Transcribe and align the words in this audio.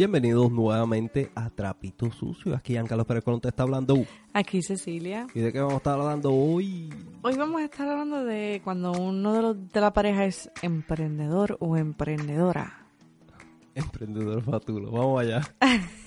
Bienvenidos 0.00 0.50
nuevamente 0.50 1.30
a 1.34 1.50
Trapito 1.50 2.10
Sucio. 2.10 2.56
Aquí 2.56 2.74
Carlos 2.88 3.04
Pérez 3.04 3.22
Colón 3.22 3.42
te 3.42 3.48
está 3.48 3.64
hablando. 3.64 4.02
Aquí 4.32 4.62
Cecilia. 4.62 5.26
¿Y 5.34 5.40
de 5.40 5.52
qué 5.52 5.58
vamos 5.58 5.74
a 5.74 5.76
estar 5.76 6.00
hablando 6.00 6.32
hoy? 6.32 6.88
Hoy 7.20 7.36
vamos 7.36 7.60
a 7.60 7.64
estar 7.64 7.86
hablando 7.86 8.24
de 8.24 8.62
cuando 8.64 8.92
uno 8.92 9.34
de, 9.34 9.42
los, 9.42 9.68
de 9.68 9.78
la 9.78 9.92
pareja 9.92 10.24
es 10.24 10.50
emprendedor 10.62 11.58
o 11.60 11.76
emprendedora. 11.76 12.86
Emprendedor 13.74 14.42
fatulo. 14.42 14.90
Vamos 14.90 15.20
allá. 15.20 15.42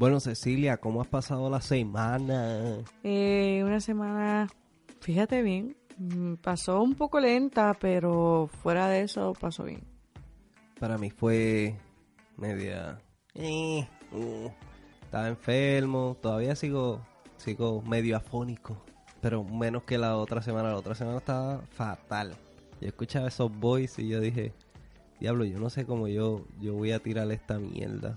Bueno, 0.00 0.18
Cecilia, 0.18 0.78
¿cómo 0.78 1.02
has 1.02 1.08
pasado 1.08 1.50
la 1.50 1.60
semana? 1.60 2.78
Eh, 3.04 3.60
una 3.66 3.80
semana, 3.80 4.48
fíjate 5.02 5.42
bien, 5.42 5.76
mm, 5.98 6.36
pasó 6.36 6.80
un 6.80 6.94
poco 6.94 7.20
lenta, 7.20 7.76
pero 7.78 8.48
fuera 8.62 8.88
de 8.88 9.02
eso 9.02 9.34
pasó 9.38 9.64
bien. 9.64 9.82
Para 10.78 10.96
mí 10.96 11.10
fue 11.10 11.76
media... 12.38 12.98
eh, 13.34 13.86
uh, 14.12 14.48
estaba 15.02 15.28
enfermo, 15.28 16.16
todavía 16.18 16.56
sigo, 16.56 17.02
sigo 17.36 17.82
medio 17.82 18.16
afónico, 18.16 18.82
pero 19.20 19.44
menos 19.44 19.82
que 19.82 19.98
la 19.98 20.16
otra 20.16 20.40
semana. 20.40 20.70
La 20.70 20.78
otra 20.78 20.94
semana 20.94 21.18
estaba 21.18 21.60
fatal. 21.72 22.36
Yo 22.80 22.88
escuchaba 22.88 23.28
esos 23.28 23.54
boys 23.54 23.98
y 23.98 24.08
yo 24.08 24.18
dije, 24.20 24.54
diablo, 25.20 25.44
yo 25.44 25.58
no 25.58 25.68
sé 25.68 25.84
cómo 25.84 26.08
yo, 26.08 26.46
yo 26.58 26.72
voy 26.72 26.92
a 26.92 27.00
tirar 27.00 27.30
esta 27.30 27.58
mierda. 27.58 28.16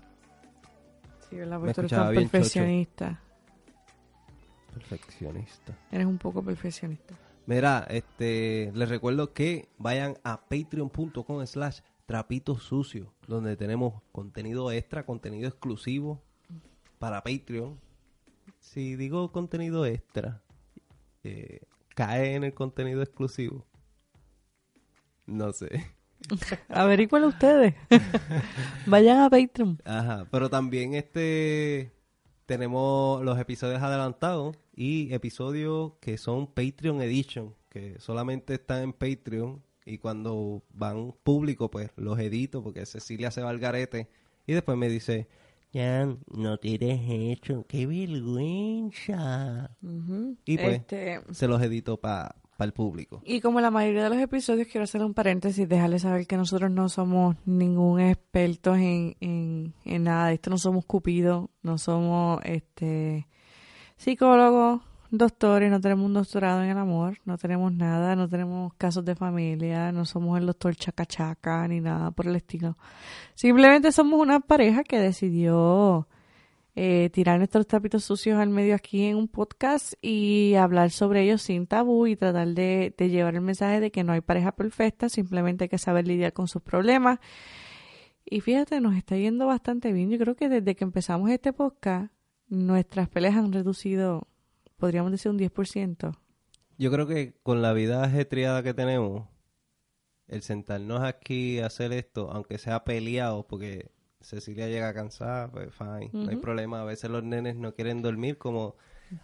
Sí, 1.33 1.39
¿verdad? 1.39 1.59
Me 1.59 1.65
Porque 1.65 1.73
tú 1.73 1.81
eres 1.81 1.91
escuchaba 1.91 2.05
tan 2.05 2.11
bien 2.11 2.23
chocho. 2.25 2.31
perfeccionista. 2.31 3.21
Perfeccionista. 4.73 5.77
Eres 5.91 6.05
un 6.07 6.17
poco 6.17 6.43
perfeccionista. 6.43 7.15
Mira, 7.45 7.85
este, 7.89 8.71
les 8.73 8.89
recuerdo 8.89 9.33
que 9.33 9.69
vayan 9.77 10.17
a 10.23 10.41
patreon.com 10.47 11.45
slash 11.45 11.79
trapito 12.05 12.57
sucio, 12.57 13.13
donde 13.27 13.57
tenemos 13.57 14.01
contenido 14.11 14.71
extra, 14.71 15.05
contenido 15.05 15.47
exclusivo 15.47 16.21
para 16.99 17.23
Patreon. 17.23 17.79
Si 18.59 18.95
digo 18.95 19.31
contenido 19.31 19.85
extra, 19.85 20.41
eh, 21.23 21.61
¿cae 21.95 22.35
en 22.35 22.43
el 22.43 22.53
contenido 22.53 23.01
exclusivo? 23.01 23.65
No 25.25 25.51
sé. 25.51 25.83
Averigüenlo 26.69 27.27
ustedes. 27.29 27.75
Vayan 28.85 29.19
a 29.19 29.29
Patreon. 29.29 29.79
Ajá, 29.85 30.27
pero 30.31 30.49
también 30.49 30.93
este 30.95 31.91
tenemos 32.45 33.23
los 33.23 33.39
episodios 33.39 33.81
adelantados 33.81 34.55
y 34.75 35.13
episodios 35.13 35.93
que 36.01 36.17
son 36.17 36.47
Patreon 36.47 37.01
Edition, 37.01 37.55
que 37.69 37.99
solamente 37.99 38.55
están 38.55 38.83
en 38.83 38.93
Patreon 38.93 39.63
y 39.85 39.97
cuando 39.97 40.63
van 40.73 41.13
público 41.23 41.69
pues 41.69 41.91
los 41.95 42.19
edito 42.19 42.63
porque 42.63 42.85
Cecilia 42.85 43.31
se 43.31 43.41
va 43.41 43.49
al 43.49 43.59
garete 43.59 44.09
y 44.45 44.53
después 44.53 44.77
me 44.77 44.89
dice, 44.89 45.27
Jan, 45.73 46.19
no 46.27 46.57
tienes 46.57 47.01
hecho, 47.09 47.65
qué 47.67 47.87
vergüenza. 47.87 49.71
Y 50.45 50.57
pues 50.57 50.81
Este, 50.81 51.21
se 51.31 51.47
los 51.47 51.61
edito 51.61 51.99
para 51.99 52.35
el 52.59 52.73
público. 52.73 53.21
Y 53.25 53.41
como 53.41 53.61
la 53.61 53.71
mayoría 53.71 54.03
de 54.03 54.09
los 54.09 54.19
episodios, 54.19 54.67
quiero 54.67 54.83
hacer 54.83 55.03
un 55.03 55.13
paréntesis, 55.13 55.67
dejarles 55.67 56.03
saber 56.03 56.27
que 56.27 56.37
nosotros 56.37 56.71
no 56.71 56.89
somos 56.89 57.35
ningún 57.45 57.99
experto 57.99 58.75
en, 58.75 59.15
en, 59.19 59.73
en 59.85 60.03
nada 60.03 60.27
de 60.27 60.35
esto, 60.35 60.49
no 60.49 60.57
somos 60.57 60.85
cupidos, 60.85 61.49
no 61.61 61.77
somos 61.77 62.39
este 62.43 63.27
psicólogos, 63.97 64.81
doctores, 65.11 65.69
no 65.69 65.79
tenemos 65.79 66.05
un 66.05 66.13
doctorado 66.13 66.63
en 66.63 66.71
el 66.71 66.77
amor, 66.77 67.19
no 67.25 67.37
tenemos 67.37 67.71
nada, 67.71 68.15
no 68.15 68.27
tenemos 68.27 68.73
casos 68.75 69.05
de 69.05 69.15
familia, 69.15 69.91
no 69.91 70.05
somos 70.05 70.39
el 70.39 70.47
doctor 70.47 70.75
chaca 70.75 71.05
chaca 71.05 71.67
ni 71.67 71.79
nada 71.79 72.11
por 72.11 72.27
el 72.27 72.35
estilo. 72.35 72.77
Simplemente 73.35 73.91
somos 73.91 74.19
una 74.19 74.39
pareja 74.39 74.83
que 74.83 74.99
decidió 74.99 76.07
eh, 76.75 77.09
tirar 77.11 77.37
nuestros 77.37 77.67
trapitos 77.67 78.03
sucios 78.03 78.39
al 78.39 78.49
medio 78.49 78.73
aquí 78.73 79.05
en 79.05 79.17
un 79.17 79.27
podcast 79.27 79.93
y 80.01 80.55
hablar 80.55 80.89
sobre 80.89 81.21
ellos 81.21 81.41
sin 81.43 81.67
tabú 81.67 82.07
y 82.07 82.15
tratar 82.15 82.47
de, 82.49 82.93
de 82.97 83.09
llevar 83.09 83.35
el 83.35 83.41
mensaje 83.41 83.79
de 83.79 83.91
que 83.91 84.03
no 84.03 84.13
hay 84.13 84.21
pareja 84.21 84.53
perfecta, 84.53 85.09
simplemente 85.09 85.65
hay 85.65 85.69
que 85.69 85.77
saber 85.77 86.07
lidiar 86.07 86.33
con 86.33 86.47
sus 86.47 86.61
problemas. 86.61 87.19
Y 88.25 88.41
fíjate, 88.41 88.79
nos 88.81 88.95
está 88.95 89.17
yendo 89.17 89.47
bastante 89.47 89.93
bien. 89.93 90.09
Yo 90.09 90.17
creo 90.17 90.35
que 90.35 90.49
desde 90.49 90.75
que 90.75 90.83
empezamos 90.83 91.29
este 91.29 91.53
podcast, 91.53 92.11
nuestras 92.47 93.09
peleas 93.09 93.35
han 93.35 93.51
reducido, 93.51 94.27
podríamos 94.77 95.11
decir, 95.11 95.31
un 95.31 95.37
10%. 95.37 96.17
Yo 96.77 96.91
creo 96.91 97.05
que 97.05 97.33
con 97.43 97.61
la 97.61 97.73
vida 97.73 98.03
ajetreada 98.03 98.63
que 98.63 98.73
tenemos, 98.73 99.27
el 100.27 100.41
sentarnos 100.41 101.01
aquí 101.01 101.59
a 101.59 101.67
hacer 101.67 101.93
esto, 101.93 102.31
aunque 102.31 102.57
sea 102.57 102.83
peleado, 102.83 103.45
porque 103.45 103.91
Cecilia 104.23 104.67
llega 104.67 104.93
cansada, 104.93 105.49
pues 105.51 105.69
fine, 105.75 106.09
no 106.13 106.29
hay 106.29 106.37
problema. 106.37 106.81
A 106.81 106.85
veces 106.85 107.09
los 107.11 107.23
nenes 107.23 107.55
no 107.55 107.73
quieren 107.75 108.01
dormir, 108.01 108.37
como 108.37 108.75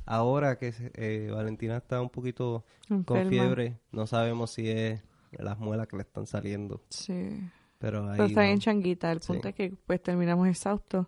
ahora 0.05 0.57
que 0.57 0.73
eh, 0.95 1.31
Valentina 1.33 1.77
está 1.77 2.01
un 2.01 2.09
poquito 2.09 2.63
con 3.05 3.27
fiebre, 3.29 3.79
no 3.91 4.05
sabemos 4.07 4.51
si 4.51 4.69
es 4.69 5.01
las 5.31 5.57
muelas 5.57 5.87
que 5.87 5.95
le 5.97 6.03
están 6.03 6.25
saliendo, 6.27 6.81
Sí. 6.89 7.29
pero 7.79 8.03
ahí 8.09 8.17
Pero 8.17 8.25
está 8.27 8.41
no. 8.41 8.47
bien 8.47 8.59
changuita. 8.59 9.11
El 9.11 9.21
Sí. 9.21 9.27
punto 9.27 9.47
es 9.47 9.55
que 9.55 9.73
pues 9.87 10.01
terminamos 10.03 10.47
exhaustos. 10.47 11.07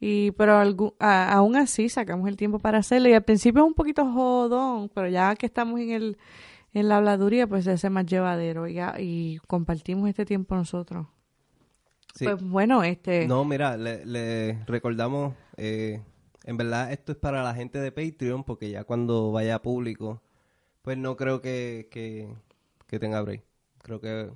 Y, 0.00 0.32
pero 0.32 0.54
a- 0.98 1.32
aún 1.32 1.54
así 1.56 1.88
sacamos 1.88 2.28
el 2.28 2.36
tiempo 2.36 2.58
para 2.58 2.78
hacerlo. 2.78 3.08
Y 3.08 3.12
al 3.14 3.22
principio 3.22 3.62
es 3.62 3.68
un 3.68 3.74
poquito 3.74 4.04
jodón, 4.10 4.88
pero 4.92 5.08
ya 5.08 5.34
que 5.36 5.46
estamos 5.46 5.78
en 5.80 5.90
el 5.90 6.18
en 6.74 6.88
la 6.88 6.96
habladuría, 6.96 7.46
pues 7.46 7.64
se 7.64 7.70
hace 7.72 7.90
más 7.90 8.06
llevadero. 8.06 8.66
Y, 8.66 8.80
y 8.98 9.38
compartimos 9.46 10.08
este 10.08 10.24
tiempo 10.24 10.54
nosotros. 10.56 11.06
Sí. 12.14 12.24
Pues 12.24 12.42
bueno, 12.42 12.82
este... 12.82 13.26
No, 13.26 13.44
mira, 13.44 13.76
le, 13.76 14.04
le 14.04 14.64
recordamos, 14.66 15.34
eh, 15.56 16.02
en 16.44 16.56
verdad 16.56 16.92
esto 16.92 17.12
es 17.12 17.18
para 17.18 17.42
la 17.42 17.54
gente 17.54 17.78
de 17.78 17.92
Patreon, 17.92 18.44
porque 18.44 18.70
ya 18.70 18.84
cuando 18.84 19.32
vaya 19.32 19.56
a 19.56 19.62
público, 19.62 20.20
pues 20.82 20.98
no 20.98 21.16
creo 21.16 21.40
que, 21.40 21.88
que, 21.90 22.28
que 22.86 22.98
tenga 22.98 23.22
break. 23.22 23.42
Creo 23.82 24.00
que 24.00 24.30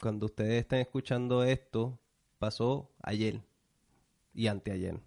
cuando 0.00 0.26
ustedes 0.26 0.60
estén 0.60 0.80
escuchando 0.80 1.44
esto, 1.44 1.98
pasó 2.38 2.90
ayer 3.02 3.42
y 4.34 4.46
anteayer. 4.46 5.00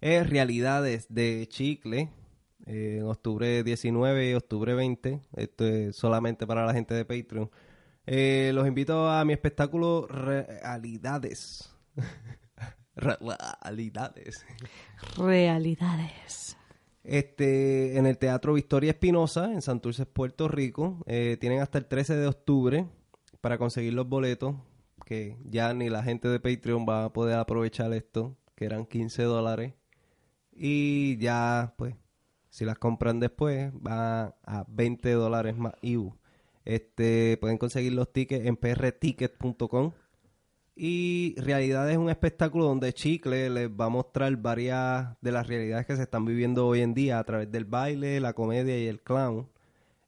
Es 0.00 0.28
Realidades 0.28 1.06
de 1.08 1.46
Chicle, 1.48 2.10
eh, 2.66 2.98
en 3.00 3.06
octubre 3.06 3.62
19 3.62 4.30
y 4.30 4.34
octubre 4.34 4.74
20. 4.74 5.20
Esto 5.36 5.66
es 5.66 5.96
solamente 5.96 6.46
para 6.46 6.66
la 6.66 6.72
gente 6.72 6.94
de 6.94 7.04
Patreon. 7.04 7.50
Eh, 8.06 8.50
los 8.54 8.66
invito 8.66 9.08
a 9.08 9.24
mi 9.24 9.32
espectáculo 9.32 10.06
Realidades. 10.08 11.72
Realidades. 12.96 14.44
Realidades. 15.16 16.56
Este, 17.04 17.96
en 17.96 18.06
el 18.06 18.18
Teatro 18.18 18.54
Victoria 18.54 18.90
Espinosa, 18.90 19.52
en 19.52 19.62
Santurce, 19.62 20.06
Puerto 20.06 20.48
Rico. 20.48 21.02
Eh, 21.06 21.36
tienen 21.40 21.60
hasta 21.60 21.78
el 21.78 21.86
13 21.86 22.16
de 22.16 22.26
octubre 22.26 22.86
para 23.40 23.58
conseguir 23.58 23.94
los 23.94 24.08
boletos, 24.08 24.54
que 25.04 25.36
ya 25.44 25.74
ni 25.74 25.88
la 25.88 26.02
gente 26.02 26.28
de 26.28 26.40
Patreon 26.40 26.86
va 26.88 27.04
a 27.04 27.12
poder 27.12 27.38
aprovechar 27.38 27.92
esto, 27.92 28.36
que 28.54 28.64
eran 28.64 28.86
15 28.86 29.24
dólares. 29.24 29.74
Y 30.52 31.16
ya, 31.18 31.74
pues, 31.76 31.94
si 32.50 32.64
las 32.64 32.78
compran 32.78 33.18
después, 33.18 33.72
va 33.74 34.36
a 34.44 34.64
20 34.68 35.12
dólares 35.12 35.56
más 35.56 35.74
IU. 35.82 36.14
Este, 36.64 37.36
pueden 37.40 37.58
conseguir 37.58 37.92
los 37.92 38.12
tickets 38.12 38.46
en 38.46 38.56
prticket.com. 38.56 39.92
Y 40.74 41.34
Realidad 41.38 41.90
es 41.90 41.98
un 41.98 42.08
espectáculo 42.08 42.64
donde 42.64 42.94
Chicle 42.94 43.50
les 43.50 43.68
va 43.68 43.86
a 43.86 43.90
mostrar 43.90 44.34
varias 44.36 45.16
de 45.20 45.32
las 45.32 45.46
realidades 45.46 45.86
que 45.86 45.96
se 45.96 46.02
están 46.02 46.24
viviendo 46.24 46.66
hoy 46.66 46.80
en 46.80 46.94
día 46.94 47.18
a 47.18 47.24
través 47.24 47.50
del 47.52 47.66
baile, 47.66 48.20
la 48.20 48.32
comedia 48.32 48.78
y 48.78 48.86
el 48.86 49.02
clown. 49.02 49.48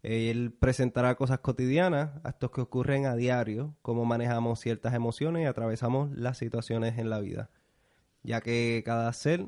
Eh, 0.02 0.30
Él 0.30 0.52
presentará 0.52 1.16
cosas 1.16 1.40
cotidianas, 1.40 2.12
actos 2.24 2.50
que 2.50 2.62
ocurren 2.62 3.06
a 3.06 3.14
diario, 3.14 3.74
cómo 3.82 4.04
manejamos 4.04 4.60
ciertas 4.60 4.94
emociones 4.94 5.42
y 5.42 5.46
atravesamos 5.46 6.10
las 6.12 6.38
situaciones 6.38 6.98
en 6.98 7.10
la 7.10 7.20
vida, 7.20 7.50
ya 8.22 8.40
que 8.40 8.82
cada 8.84 9.12
ser 9.12 9.46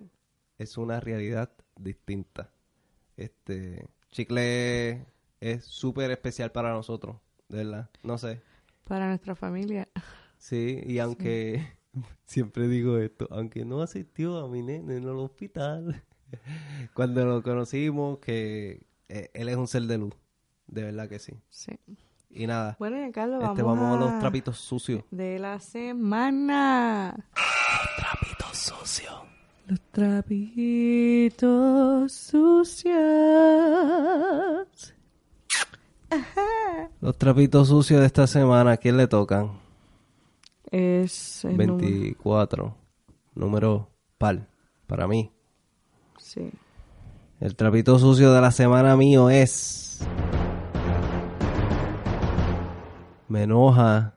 es 0.58 0.76
una 0.76 1.00
realidad 1.00 1.50
distinta. 1.78 2.50
Este 3.16 3.86
Chicle 4.10 5.06
es 5.40 5.64
súper 5.64 6.10
especial 6.10 6.52
para 6.52 6.72
nosotros, 6.72 7.16
de 7.48 7.64
verdad. 7.64 7.90
No 8.02 8.18
sé. 8.18 8.42
Para 8.84 9.08
nuestra 9.08 9.34
familia. 9.34 9.88
Sí, 10.38 10.80
y 10.86 10.98
aunque 10.98 11.66
siempre 12.26 12.68
digo 12.68 12.98
esto, 12.98 13.26
aunque 13.30 13.64
no 13.64 13.82
asistió 13.82 14.38
a 14.38 14.48
mi 14.48 14.62
nene 14.62 14.96
en 14.96 15.04
el 15.04 15.16
hospital, 15.16 16.02
cuando 16.94 17.24
lo 17.24 17.42
conocimos, 17.42 18.18
que 18.18 18.86
eh, 19.08 19.30
él 19.34 19.48
es 19.48 19.56
un 19.56 19.66
ser 19.66 19.82
de 19.82 19.98
luz, 19.98 20.14
de 20.66 20.82
verdad 20.84 21.08
que 21.08 21.18
sí. 21.18 21.32
Sí. 21.48 21.72
Y 22.28 22.46
nada, 22.46 22.76
Bueno, 22.78 23.06
y 23.06 23.12
Carlos, 23.12 23.38
vamos, 23.40 23.56
este 23.56 23.62
vamos 23.62 23.96
a 23.96 24.00
los 24.00 24.20
trapitos 24.20 24.58
sucios. 24.58 25.04
de 25.10 25.38
la 25.38 25.58
semana. 25.58 27.28
Trapitos 27.96 28.58
sucios. 28.58 29.14
Los 29.66 29.80
trapitos 29.90 32.12
sucios. 32.12 32.94
Los 37.00 37.16
trapitos 37.18 37.68
sucios 37.68 38.00
de 38.00 38.06
esta 38.06 38.26
semana, 38.26 38.72
¿a 38.72 38.76
quién 38.76 38.96
le 38.96 39.06
tocan? 39.06 39.52
Es 40.70 41.44
el 41.44 41.52
número- 41.56 41.76
24. 41.76 42.74
Número 43.34 43.88
par. 44.18 44.46
Para 44.86 45.06
mí. 45.06 45.30
Sí. 46.18 46.50
El 47.40 47.54
trapito 47.56 47.98
sucio 47.98 48.32
de 48.32 48.40
la 48.40 48.50
semana 48.50 48.96
mío 48.96 49.28
es. 49.30 50.00
Me 53.28 53.42
enoja 53.42 54.14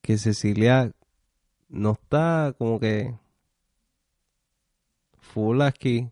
que 0.00 0.16
Cecilia 0.18 0.92
no 1.68 1.92
está 1.92 2.54
como 2.56 2.78
que 2.78 3.14
full 5.18 5.60
aquí. 5.62 6.08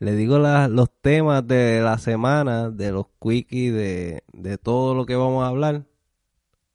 Le 0.00 0.12
digo 0.14 0.38
los 0.38 0.90
temas 1.00 1.46
de 1.46 1.80
la 1.80 1.98
semana, 1.98 2.70
de 2.70 2.92
los 2.92 3.06
quickies, 3.20 3.72
de, 3.72 4.22
de 4.32 4.58
todo 4.58 4.94
lo 4.94 5.06
que 5.06 5.16
vamos 5.16 5.44
a 5.44 5.48
hablar. 5.48 5.84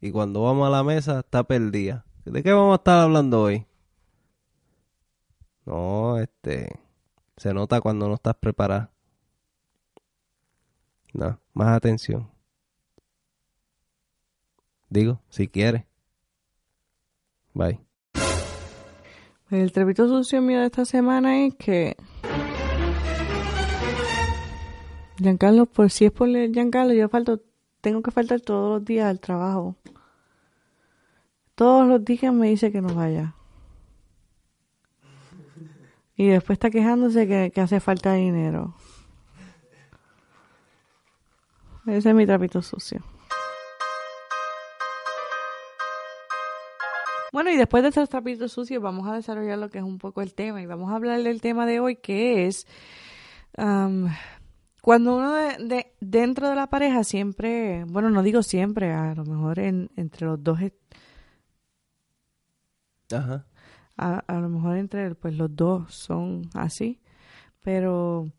Y 0.02 0.12
cuando 0.12 0.42
vamos 0.42 0.68
a 0.68 0.72
la 0.72 0.84
mesa 0.84 1.20
está 1.20 1.44
perdida. 1.46 2.06
¿De 2.26 2.44
qué 2.44 2.52
vamos 2.52 2.74
a 2.74 2.76
estar 2.76 3.00
hablando 3.00 3.42
hoy? 3.42 3.66
No, 5.66 6.18
este. 6.20 6.80
Se 7.38 7.54
nota 7.54 7.80
cuando 7.80 8.08
no 8.08 8.16
estás 8.16 8.36
preparada. 8.36 8.92
No, 11.14 11.40
más 11.54 11.70
atención. 11.70 12.30
Digo, 14.90 15.22
si 15.30 15.48
quieres. 15.48 15.86
Bye. 17.54 17.80
El 19.50 19.72
trapito 19.72 20.08
sucio 20.08 20.42
mío 20.42 20.60
de 20.60 20.66
esta 20.66 20.86
semana 20.86 21.46
es 21.46 21.56
que 21.56 21.96
Giancarlo, 25.18 25.66
por 25.66 25.90
si 25.90 26.06
es 26.06 26.12
por 26.12 26.28
el 26.30 26.52
Giancarlo, 26.52 26.94
yo 26.94 27.08
falto, 27.10 27.42
tengo 27.82 28.02
que 28.02 28.12
faltar 28.12 28.42
todos 28.42 28.80
los 28.80 28.86
días 28.86 29.08
al 29.08 29.20
trabajo. 29.20 29.76
Todos 31.56 31.88
los 31.88 32.04
días 32.04 32.34
me 32.34 32.48
dice 32.50 32.72
que 32.72 32.82
no 32.82 32.94
vaya. 32.96 33.36
Y 36.16 36.28
después 36.28 36.56
está 36.56 36.70
quejándose 36.70 37.28
que, 37.28 37.62
hace 37.62 37.80
falta 37.80 38.14
dinero. 38.14 38.76
Ese 41.86 42.10
es 42.10 42.16
mi 42.16 42.26
trapito 42.26 42.62
sucio. 42.62 43.04
Bueno, 47.32 47.50
y 47.50 47.58
después 47.58 47.82
de 47.82 47.90
estos 47.90 48.10
trapitos 48.10 48.52
sucios 48.52 48.82
vamos 48.82 49.08
a 49.08 49.16
desarrollar 49.16 49.58
lo 49.58 49.70
que 49.70 49.80
es 49.80 49.84
un 49.84 49.98
poco 49.98 50.22
el 50.22 50.36
tema 50.36 50.62
y 50.62 50.68
vamos 50.68 50.92
a 50.92 50.96
hablar 50.96 51.22
del 51.24 51.42
tema 51.42 51.66
de 51.66 51.80
hoy 51.80 51.96
que 51.96 52.46
es 52.46 52.68
am, 53.58 54.08
cuando 54.84 55.18
uno 55.18 55.34
de, 55.34 55.58
de- 55.66 55.96
dentro 56.02 56.50
de 56.50 56.56
la 56.56 56.68
pareja 56.68 57.04
siempre, 57.06 57.86
bueno, 57.88 58.12
no 58.12 58.24
digo 58.24 58.44
siempre, 58.44 58.94
a 58.94 59.16
lo 59.16 59.26
mejor 59.26 59.60
en- 59.60 59.92
entre 59.98 60.28
los 60.28 60.44
dos, 60.44 60.60
Ajá. 63.12 63.46
a, 63.98 64.20
a 64.28 64.40
lo 64.40 64.50
mejor 64.50 64.78
entre 64.78 65.16
pues 65.16 65.36
los 65.36 65.56
dos 65.56 65.94
son 65.94 66.50
así, 66.54 67.00
pero 67.64 68.32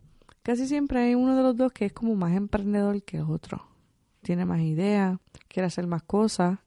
casi 0.42 0.66
siempre 0.68 1.00
hay 1.00 1.14
uno 1.14 1.36
de 1.36 1.42
los 1.44 1.56
dos 1.56 1.72
que 1.72 1.86
es 1.86 1.92
como 1.92 2.16
más 2.16 2.34
emprendedor 2.36 3.02
que 3.04 3.18
el 3.18 3.24
otro, 3.30 3.68
tiene 4.22 4.44
más 4.46 4.60
ideas, 4.62 5.18
quiere 5.48 5.68
hacer 5.68 5.86
más 5.86 6.04
cosas 6.04 6.60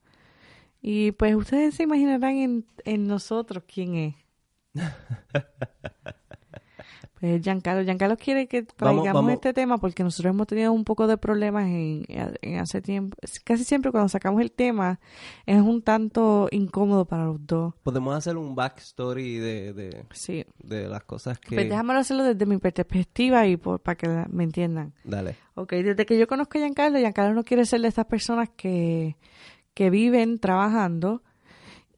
y 0.81 1.11
pues 1.13 1.35
ustedes 1.35 1.75
se 1.75 1.83
imaginarán 1.83 2.37
en, 2.37 2.65
en 2.85 3.07
nosotros 3.07 3.63
quién 3.67 3.95
es. 3.95 4.15
Pues 7.19 7.41
Giancarlo, 7.41 7.83
Giancarlo 7.83 8.15
quiere 8.15 8.47
que 8.47 8.61
Vamos- 8.61 8.75
traigamos 8.77 9.13
vamos. 9.13 9.31
este 9.33 9.51
tema 9.51 9.79
porque 9.79 10.03
nosotros 10.03 10.31
hemos 10.33 10.45
tenido 10.45 10.71
un 10.71 10.83
poco 10.83 11.07
de 11.07 11.17
problemas 11.17 11.65
en, 11.65 12.05
en 12.07 12.59
hace 12.59 12.79
tiempo. 12.81 13.17
Casi 13.43 13.63
siempre 13.63 13.89
cuando 13.91 14.07
sacamos 14.07 14.39
el 14.41 14.51
tema 14.51 14.99
es 15.47 15.59
un 15.59 15.81
tanto 15.81 16.47
incómodo 16.51 17.05
para 17.05 17.25
los 17.25 17.45
dos. 17.47 17.73
Podemos 17.81 18.15
hacer 18.15 18.37
un 18.37 18.53
backstory 18.53 19.37
de, 19.39 19.73
de, 19.73 20.05
Sí. 20.11 20.45
de 20.59 20.87
las 20.87 21.03
cosas 21.05 21.39
que. 21.39 21.55
Pues 21.55 21.67
déjamelo 21.69 21.99
hacerlo 21.99 22.23
desde 22.23 22.45
mi 22.45 22.57
perspectiva 22.59 23.47
y 23.47 23.57
por, 23.57 23.79
para 23.79 23.95
que 23.95 24.07
la- 24.07 24.27
me 24.29 24.43
entiendan. 24.43 24.93
Dale. 25.03 25.35
Ok, 25.55 25.71
desde 25.71 26.05
que 26.05 26.19
yo 26.19 26.27
conozco 26.27 26.59
a 26.59 26.61
Giancarlo, 26.61 26.99
Giancarlo 26.99 27.33
no 27.33 27.43
quiere 27.43 27.65
ser 27.65 27.81
de 27.81 27.87
estas 27.87 28.05
personas 28.05 28.49
que, 28.55 29.15
que 29.73 29.89
viven 29.89 30.37
trabajando 30.37 31.23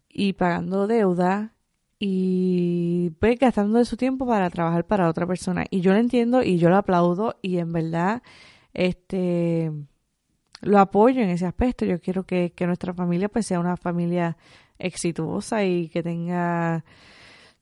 y 0.07 0.31
pagando 0.33 0.88
deuda 0.88 1.54
y 2.00 3.12
pues 3.19 3.38
gastando 3.38 3.78
de 3.78 3.86
su 3.86 3.98
tiempo 3.98 4.25
para 4.25 4.50
trabajar 4.50 4.86
para 4.88 5.10
otra 5.10 5.28
persona. 5.28 5.66
Y 5.69 5.81
yo 5.81 5.92
lo 5.92 6.00
entiendo 6.00 6.42
y 6.42 6.57
yo 6.57 6.69
lo 6.69 6.78
aplaudo 6.78 7.38
y 7.42 7.57
en 7.57 7.74
verdad 7.74 8.24
este 8.74 9.72
lo 10.62 10.80
apoyo 10.80 11.22
en 11.22 11.30
ese 11.30 11.46
aspecto. 11.46 11.86
Yo 11.86 12.00
quiero 12.01 12.24
que, 12.24 12.54
que 12.54 12.66
nuestra 12.68 12.94
familia 12.94 13.30
pues 13.30 13.46
sea 13.48 13.60
una 13.60 13.78
familia 13.78 14.38
exitosa 14.78 15.63
y 15.66 15.90
que 15.90 16.01
tenga 16.01 16.86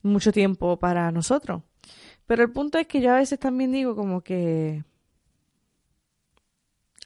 mucho 0.04 0.32
tiempo 0.32 0.78
para 0.78 1.12
nosotros. 1.12 1.64
Pero 2.28 2.44
el 2.44 2.52
punto 2.52 2.78
es 2.78 2.88
que 2.88 3.02
yo 3.02 3.12
a 3.14 3.18
veces 3.18 3.40
también 3.40 3.72
digo 3.72 3.96
como 3.96 4.22
que 4.22 4.84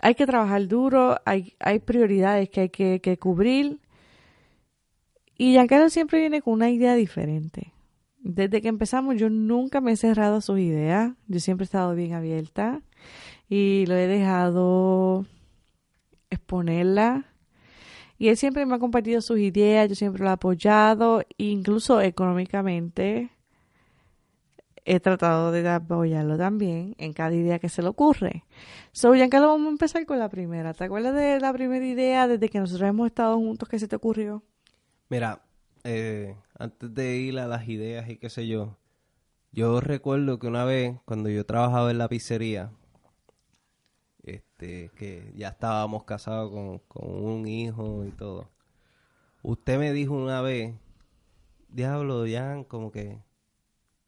hay 0.02 0.16
que 0.16 0.26
trabajar 0.26 0.68
duro, 0.68 1.18
hay, 1.26 1.56
hay 1.60 1.80
prioridades 1.80 2.50
que 2.50 2.62
hay 2.62 2.70
que, 2.70 3.00
que 3.02 3.18
cubrir. 3.18 3.80
Y 5.42 5.54
Giancarlo 5.54 5.90
siempre 5.90 6.20
viene 6.20 6.44
con 6.44 6.54
una 6.54 6.70
idea 6.70 6.94
diferente. 6.94 7.74
Desde 8.20 8.62
que 8.62 8.68
empezamos 8.68 9.16
yo 9.16 9.28
nunca 9.32 9.82
me 9.82 9.94
he 9.94 9.96
cerrado 9.96 10.36
a 10.36 10.42
sus 10.42 10.60
ideas, 10.60 11.14
yo 11.26 11.40
siempre 11.40 11.64
he 11.64 11.66
estado 11.66 11.96
bien 11.96 12.14
abierta 12.14 12.84
y 13.50 13.88
lo 13.88 13.96
he 13.96 14.06
dejado 14.06 15.26
exponerla. 16.30 17.26
Y 18.20 18.28
él 18.28 18.38
siempre 18.38 18.68
me 18.68 18.76
ha 18.76 18.78
compartido 18.78 19.20
sus 19.20 19.40
ideas, 19.40 19.90
yo 19.90 19.96
siempre 19.96 20.24
lo 20.24 20.30
he 20.30 20.34
apoyado, 20.34 21.24
incluso 21.38 22.02
económicamente 22.02 23.32
he 24.86 25.00
tratado 25.00 25.52
de 25.52 25.68
apoyarlo 25.68 26.38
también 26.38 26.94
en 27.00 27.14
cada 27.14 27.34
idea 27.34 27.58
que 27.58 27.70
se 27.70 27.82
le 27.82 27.88
ocurre. 27.88 28.46
So, 28.92 29.16
Giancarlo, 29.16 29.48
vamos 29.48 29.70
a 29.70 29.72
empezar 29.72 30.06
con 30.06 30.20
la 30.20 30.30
primera. 30.30 30.76
¿Te 30.76 30.84
acuerdas 30.84 31.16
de 31.16 31.40
la 31.40 31.52
primera 31.52 31.84
idea 31.84 32.28
desde 32.28 32.48
que 32.48 32.60
nosotros 32.60 32.88
hemos 32.88 33.08
estado 33.08 33.38
juntos 33.38 33.68
que 33.68 33.80
se 33.80 33.88
te 33.88 33.96
ocurrió? 33.96 34.44
Mira, 35.12 35.42
eh, 35.84 36.38
antes 36.58 36.94
de 36.94 37.18
ir 37.18 37.38
a 37.38 37.46
las 37.46 37.68
ideas 37.68 38.10
y 38.10 38.16
qué 38.16 38.30
sé 38.30 38.48
yo, 38.48 38.78
yo 39.52 39.82
recuerdo 39.82 40.40
que 40.40 40.48
una 40.48 40.66
vez 40.66 41.00
cuando 41.06 41.30
yo 41.30 41.46
trabajaba 41.46 41.92
en 41.92 41.98
la 41.98 42.08
pizzería, 42.08 42.72
este, 44.24 44.90
que 44.96 45.34
ya 45.36 45.50
estábamos 45.50 46.06
casados 46.06 46.50
con, 46.52 46.80
con 46.88 47.10
un 47.26 47.46
hijo 47.46 48.06
y 48.06 48.12
todo, 48.12 48.48
usted 49.44 49.80
me 49.80 49.94
dijo 49.94 50.14
una 50.14 50.42
vez, 50.42 50.76
diablo, 51.70 52.26
Jan, 52.26 52.64
como 52.64 52.92
que 52.92 53.20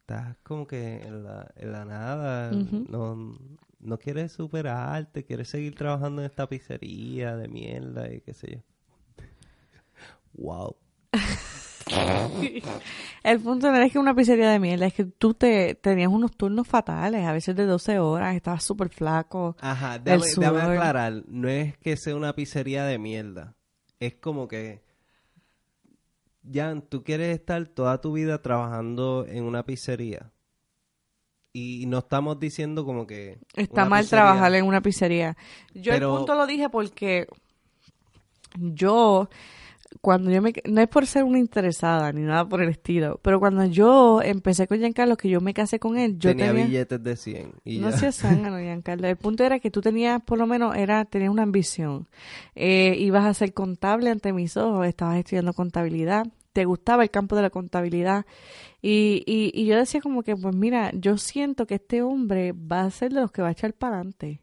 estás 0.00 0.38
como 0.42 0.66
que 0.66 1.02
en 1.02 1.24
la, 1.24 1.52
en 1.56 1.72
la 1.72 1.84
nada, 1.84 2.52
no, 2.88 3.38
no 3.80 3.98
quieres 3.98 4.32
superarte, 4.32 5.24
quieres 5.26 5.48
seguir 5.50 5.74
trabajando 5.74 6.22
en 6.22 6.26
esta 6.26 6.48
pizzería 6.48 7.36
de 7.36 7.48
mierda 7.48 8.10
y 8.12 8.22
qué 8.22 8.34
sé 8.34 8.52
yo. 8.52 8.60
Wow. 10.34 10.76
El 13.22 13.40
punto 13.40 13.70
no 13.70 13.76
es 13.78 13.92
que 13.92 13.98
una 13.98 14.14
pizzería 14.14 14.50
de 14.50 14.58
mierda, 14.58 14.86
es 14.86 14.94
que 14.94 15.04
tú 15.04 15.34
te 15.34 15.74
tenías 15.74 16.10
unos 16.10 16.32
turnos 16.36 16.66
fatales, 16.66 17.24
a 17.24 17.32
veces 17.32 17.56
de 17.56 17.64
12 17.64 17.98
horas, 17.98 18.34
estabas 18.34 18.64
súper 18.64 18.88
flaco. 18.90 19.56
Ajá, 19.60 19.98
déjame, 19.98 20.26
déjame 20.26 20.60
aclarar, 20.60 21.22
no 21.26 21.48
es 21.48 21.76
que 21.78 21.96
sea 21.96 22.16
una 22.16 22.34
pizzería 22.34 22.84
de 22.84 22.98
mierda, 22.98 23.54
es 24.00 24.14
como 24.16 24.48
que, 24.48 24.82
Jan, 26.52 26.82
tú 26.82 27.02
quieres 27.02 27.38
estar 27.38 27.66
toda 27.68 28.00
tu 28.00 28.12
vida 28.12 28.42
trabajando 28.42 29.24
en 29.26 29.44
una 29.44 29.64
pizzería 29.64 30.30
y 31.54 31.86
no 31.86 31.98
estamos 31.98 32.38
diciendo 32.38 32.84
como 32.84 33.06
que... 33.06 33.38
Está 33.54 33.86
mal 33.86 34.02
pizzería- 34.02 34.10
trabajar 34.10 34.54
en 34.54 34.66
una 34.66 34.82
pizzería. 34.82 35.36
Yo 35.72 35.92
Pero- 35.92 36.12
el 36.12 36.16
punto 36.18 36.34
lo 36.34 36.46
dije 36.46 36.68
porque 36.68 37.26
yo, 38.56 39.30
cuando 40.00 40.30
yo 40.30 40.42
me... 40.42 40.52
No 40.64 40.80
es 40.80 40.88
por 40.88 41.06
ser 41.06 41.24
una 41.24 41.38
interesada 41.38 42.12
ni 42.12 42.22
nada 42.22 42.48
por 42.48 42.62
el 42.62 42.68
estilo, 42.68 43.18
pero 43.22 43.40
cuando 43.40 43.64
yo 43.64 44.20
empecé 44.22 44.66
con 44.66 44.78
Giancarlo, 44.78 45.16
que 45.16 45.28
yo 45.28 45.40
me 45.40 45.54
casé 45.54 45.78
con 45.78 45.96
él, 45.96 46.18
yo 46.18 46.30
tenía, 46.30 46.48
tenía... 46.48 46.66
billetes 46.66 47.02
de 47.02 47.16
100 47.16 47.52
y 47.64 47.78
no 47.78 47.92
seas 47.92 48.16
zángano, 48.16 48.58
Giancarlo. 48.58 49.08
El 49.08 49.16
punto 49.16 49.44
era 49.44 49.58
que 49.58 49.70
tú 49.70 49.80
tenías, 49.80 50.22
por 50.22 50.38
lo 50.38 50.46
menos, 50.46 50.76
era 50.76 51.04
tenías 51.04 51.30
una 51.30 51.42
ambición. 51.42 52.08
Eh, 52.54 52.96
ibas 52.98 53.24
a 53.24 53.34
ser 53.34 53.52
contable 53.52 54.10
ante 54.10 54.32
mis 54.32 54.56
ojos, 54.56 54.86
estabas 54.86 55.18
estudiando 55.18 55.52
contabilidad, 55.52 56.26
te 56.52 56.64
gustaba 56.64 57.02
el 57.02 57.10
campo 57.10 57.36
de 57.36 57.42
la 57.42 57.50
contabilidad. 57.50 58.26
Y, 58.80 59.22
y, 59.26 59.50
y 59.54 59.66
yo 59.66 59.76
decía 59.76 60.00
como 60.00 60.22
que, 60.22 60.36
pues 60.36 60.54
mira, 60.54 60.90
yo 60.94 61.16
siento 61.18 61.66
que 61.66 61.76
este 61.76 62.02
hombre 62.02 62.52
va 62.52 62.82
a 62.82 62.90
ser 62.90 63.12
de 63.12 63.20
los 63.20 63.32
que 63.32 63.42
va 63.42 63.48
a 63.48 63.52
echar 63.52 63.74
para 63.74 63.96
adelante. 63.96 64.40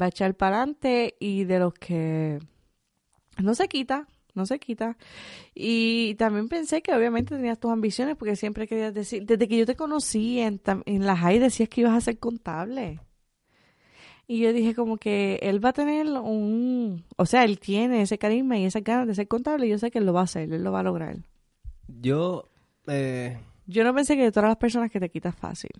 Va 0.00 0.06
a 0.06 0.08
echar 0.08 0.34
para 0.34 0.58
adelante 0.58 1.14
y 1.20 1.44
de 1.44 1.58
los 1.58 1.74
que 1.74 2.38
no 3.38 3.54
se 3.54 3.68
quita, 3.68 4.08
no 4.36 4.46
se 4.46 4.58
quita. 4.58 4.96
Y 5.54 6.14
también 6.16 6.48
pensé 6.48 6.82
que 6.82 6.94
obviamente 6.94 7.34
tenías 7.34 7.58
tus 7.58 7.70
ambiciones 7.70 8.16
porque 8.16 8.36
siempre 8.36 8.68
querías 8.68 8.94
decir, 8.94 9.24
desde 9.26 9.48
que 9.48 9.58
yo 9.58 9.66
te 9.66 9.76
conocí 9.76 10.40
en, 10.40 10.60
en 10.84 11.06
la 11.06 11.16
high 11.16 11.38
decías 11.38 11.68
que 11.68 11.80
ibas 11.80 11.94
a 11.94 12.00
ser 12.00 12.18
contable. 12.18 13.00
Y 14.28 14.40
yo 14.40 14.52
dije 14.52 14.74
como 14.74 14.96
que 14.96 15.38
él 15.42 15.64
va 15.64 15.68
a 15.68 15.72
tener 15.72 16.06
un, 16.08 17.04
o 17.16 17.26
sea, 17.26 17.44
él 17.44 17.60
tiene 17.60 18.02
ese 18.02 18.18
carisma 18.18 18.58
y 18.58 18.64
esas 18.64 18.82
ganas 18.82 19.06
de 19.06 19.14
ser 19.14 19.28
contable 19.28 19.66
y 19.66 19.70
yo 19.70 19.78
sé 19.78 19.90
que 19.90 19.98
él 19.98 20.06
lo 20.06 20.12
va 20.12 20.20
a 20.20 20.24
hacer, 20.24 20.52
él 20.52 20.64
lo 20.64 20.72
va 20.72 20.80
a 20.80 20.84
lograr. 20.84 21.16
Yo, 21.86 22.48
eh... 22.88 23.38
Yo 23.66 23.84
no 23.84 23.94
pensé 23.94 24.16
que 24.16 24.22
de 24.22 24.32
todas 24.32 24.48
las 24.48 24.56
personas 24.56 24.90
que 24.90 25.00
te 25.00 25.10
quitas 25.10 25.34
fácil. 25.34 25.70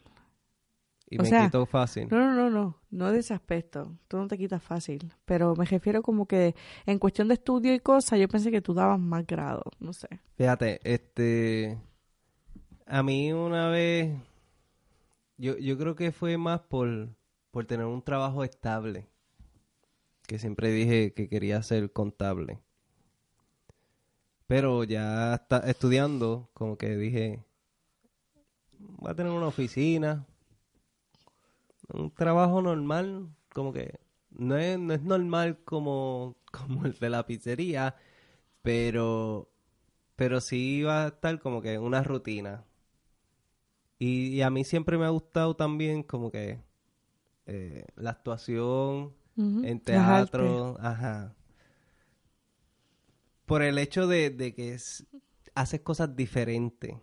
Y 1.08 1.18
me 1.18 1.30
quito 1.30 1.66
fácil. 1.66 2.08
No, 2.10 2.18
no, 2.18 2.34
no, 2.34 2.50
no, 2.50 2.80
no 2.90 3.12
de 3.12 3.20
ese 3.20 3.32
aspecto. 3.32 3.96
Tú 4.08 4.16
no 4.16 4.26
te 4.26 4.36
quitas 4.36 4.62
fácil. 4.62 5.12
Pero 5.24 5.54
me 5.54 5.64
refiero 5.64 6.02
como 6.02 6.26
que 6.26 6.54
en 6.84 6.98
cuestión 6.98 7.28
de 7.28 7.34
estudio 7.34 7.72
y 7.74 7.80
cosas, 7.80 8.18
yo 8.18 8.28
pensé 8.28 8.50
que 8.50 8.60
tú 8.60 8.74
dabas 8.74 8.98
más 8.98 9.24
grado, 9.26 9.62
no 9.78 9.92
sé. 9.92 10.08
Fíjate, 10.36 10.80
este, 10.82 11.78
a 12.86 13.02
mí 13.04 13.32
una 13.32 13.68
vez, 13.68 14.16
yo, 15.36 15.56
yo 15.58 15.78
creo 15.78 15.94
que 15.94 16.10
fue 16.10 16.38
más 16.38 16.60
por, 16.60 17.08
por 17.52 17.66
tener 17.66 17.86
un 17.86 18.02
trabajo 18.02 18.42
estable, 18.42 19.06
que 20.26 20.40
siempre 20.40 20.70
dije 20.72 21.12
que 21.12 21.28
quería 21.28 21.62
ser 21.62 21.92
contable. 21.92 22.58
Pero 24.48 24.84
ya 24.84 25.34
está 25.34 25.58
estudiando, 25.58 26.50
como 26.52 26.76
que 26.76 26.96
dije, 26.96 27.44
voy 28.78 29.10
a 29.10 29.14
tener 29.14 29.32
una 29.32 29.48
oficina, 29.48 30.26
un 31.92 32.10
trabajo 32.10 32.62
normal, 32.62 33.28
como 33.52 33.72
que 33.72 33.98
no 34.30 34.56
es, 34.56 34.78
no 34.78 34.94
es 34.94 35.02
normal 35.02 35.58
como, 35.64 36.36
como 36.52 36.86
el 36.86 36.98
de 36.98 37.10
la 37.10 37.26
pizzería, 37.26 37.96
pero, 38.62 39.50
pero 40.16 40.40
sí 40.40 40.82
va 40.82 41.04
a 41.04 41.08
estar 41.08 41.38
como 41.40 41.62
que 41.62 41.78
una 41.78 42.02
rutina. 42.02 42.64
Y, 43.98 44.42
a 44.42 44.50
mí 44.50 44.64
siempre 44.64 44.98
me 44.98 45.06
ha 45.06 45.10
gustado 45.10 45.56
también 45.56 46.02
como 46.02 46.30
que 46.30 46.60
eh, 47.46 47.86
la 47.96 48.10
actuación 48.10 49.14
en 49.36 49.80
teatro, 49.80 50.76
ajá. 50.80 51.34
Por 53.46 53.62
el 53.62 53.78
hecho 53.78 54.06
de, 54.06 54.30
de 54.30 54.54
que 54.54 54.76
haces 55.54 55.80
cosas 55.80 56.14
diferentes. 56.14 56.96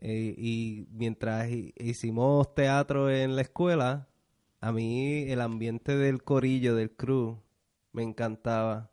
Eh, 0.00 0.34
y 0.36 0.86
mientras 0.90 1.48
hicimos 1.50 2.54
teatro 2.54 3.10
en 3.10 3.34
la 3.34 3.42
escuela, 3.42 4.08
a 4.60 4.72
mí 4.72 5.30
el 5.30 5.40
ambiente 5.40 5.96
del 5.96 6.22
corillo, 6.22 6.74
del 6.74 6.90
crew, 6.92 7.40
me 7.92 8.02
encantaba. 8.02 8.90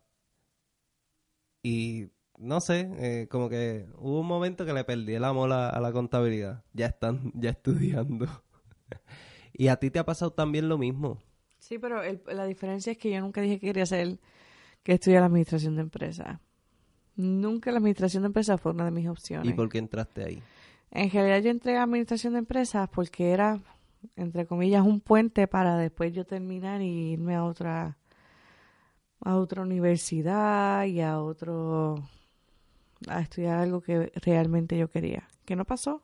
Y 1.62 2.08
no 2.38 2.60
sé, 2.60 2.90
eh, 2.98 3.28
como 3.28 3.48
que 3.48 3.86
hubo 3.98 4.20
un 4.20 4.26
momento 4.26 4.66
que 4.66 4.72
le 4.72 4.84
perdí 4.84 5.14
el 5.14 5.24
amor 5.24 5.52
a, 5.52 5.78
la 5.80 5.92
contabilidad. 5.92 6.64
Ya 6.72 6.86
están, 6.86 7.32
ya 7.34 7.50
estudiando. 7.50 8.26
y 9.52 9.68
a 9.68 9.76
ti 9.76 9.90
te 9.90 9.98
ha 9.98 10.04
pasado 10.04 10.32
también 10.32 10.68
lo 10.68 10.78
mismo. 10.78 11.22
Sí, 11.58 11.78
pero 11.78 12.00
la 12.26 12.44
diferencia 12.44 12.92
es 12.92 12.98
que 12.98 13.10
yo 13.10 13.20
nunca 13.20 13.40
dije 13.40 13.58
que 13.58 13.66
quería 13.66 13.86
ser 13.86 14.18
que 14.82 14.92
estudiar 14.92 15.20
la 15.20 15.26
administración 15.26 15.74
de 15.74 15.82
empresas. 15.82 16.38
Nunca 17.16 17.72
la 17.72 17.78
administración 17.78 18.22
de 18.22 18.28
empresas 18.28 18.60
fue 18.60 18.72
una 18.72 18.84
de 18.84 18.90
mis 18.90 19.08
opciones. 19.08 19.50
¿Y 19.50 19.54
por 19.54 19.68
qué 19.68 19.78
entraste 19.78 20.22
ahí? 20.22 20.42
En 20.96 21.10
general 21.10 21.42
yo 21.42 21.50
entré 21.50 21.76
a 21.76 21.82
administración 21.82 22.32
de 22.32 22.40
empresas 22.40 22.88
porque 22.88 23.30
era 23.30 23.60
entre 24.14 24.46
comillas, 24.46 24.84
un 24.84 25.00
puente 25.00 25.46
para 25.48 25.76
después 25.76 26.12
yo 26.12 26.24
terminar 26.24 26.82
y 26.82 27.12
irme 27.12 27.34
a 27.34 27.44
otra, 27.44 27.98
a 29.20 29.36
otra 29.36 29.62
universidad 29.62 30.84
y 30.84 31.00
a 31.00 31.20
otro, 31.20 31.96
a 33.08 33.20
estudiar 33.20 33.58
algo 33.58 33.80
que 33.80 34.12
realmente 34.16 34.78
yo 34.78 34.88
quería. 34.88 35.28
Que 35.44 35.56
no 35.56 35.64
pasó, 35.64 36.02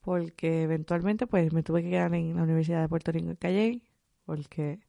porque 0.00 0.62
eventualmente 0.62 1.26
pues 1.26 1.52
me 1.52 1.62
tuve 1.62 1.82
que 1.82 1.90
quedar 1.90 2.14
en 2.14 2.36
la 2.36 2.42
Universidad 2.42 2.82
de 2.82 2.88
Puerto 2.88 3.12
Rico 3.12 3.30
en 3.30 3.36
Calle, 3.36 3.82
porque 4.24 4.80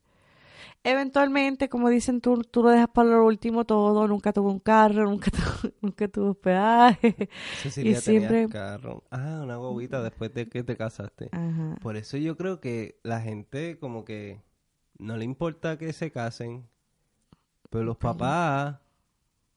eventualmente, 0.84 1.70
como 1.70 1.90
dicen, 1.90 2.22
tú, 2.22 2.42
tú 2.42 2.64
lo 2.64 2.70
dejas 2.70 2.90
para 2.90 3.10
lo 3.10 3.26
último 3.26 3.66
todo, 3.66 4.08
nunca 4.08 4.34
tuve 4.34 4.50
un 4.50 4.60
carro, 4.60 5.04
nunca, 5.10 5.32
tu, 5.32 5.74
nunca 5.82 6.08
tuve 6.08 6.30
hospedaje. 6.30 7.30
y 7.78 7.96
siempre... 7.96 8.48
carro. 8.50 9.04
Ah, 9.12 9.42
una 9.44 9.58
bobita 9.58 10.02
después 10.02 10.34
de 10.34 10.48
que 10.48 10.64
te 10.64 10.78
casaste. 10.78 11.30
Por 11.82 11.98
eso 11.98 12.18
yo 12.18 12.38
creo 12.38 12.60
que 12.60 13.00
la 13.04 13.22
gente 13.22 13.78
como 13.80 14.06
que 14.06 14.42
no 14.98 15.18
le 15.18 15.26
importa 15.26 15.78
que 15.78 15.94
se 15.94 16.12
casen, 16.12 16.68
pero 17.70 17.84
los 17.84 17.98
papás 17.98 18.78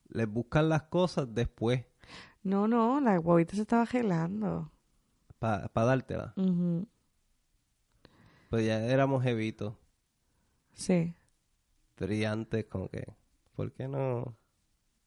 les 0.08 0.28
buscan 0.28 0.68
las 0.68 0.82
cosas 0.84 1.32
después. 1.32 1.84
No, 2.42 2.66
no, 2.66 3.00
la 3.00 3.16
guaguita 3.18 3.54
se 3.54 3.62
estaba 3.62 3.86
gelando. 3.86 4.70
Para 5.38 5.68
pa 5.68 5.84
dártela. 5.84 6.34
Pues 8.50 8.66
ya 8.66 8.84
éramos 8.84 9.22
jevitos. 9.22 9.74
Sí. 10.80 11.14
Brillante, 11.98 12.66
como 12.66 12.88
que, 12.88 13.04
¿por 13.54 13.70
qué 13.72 13.86
no? 13.86 14.34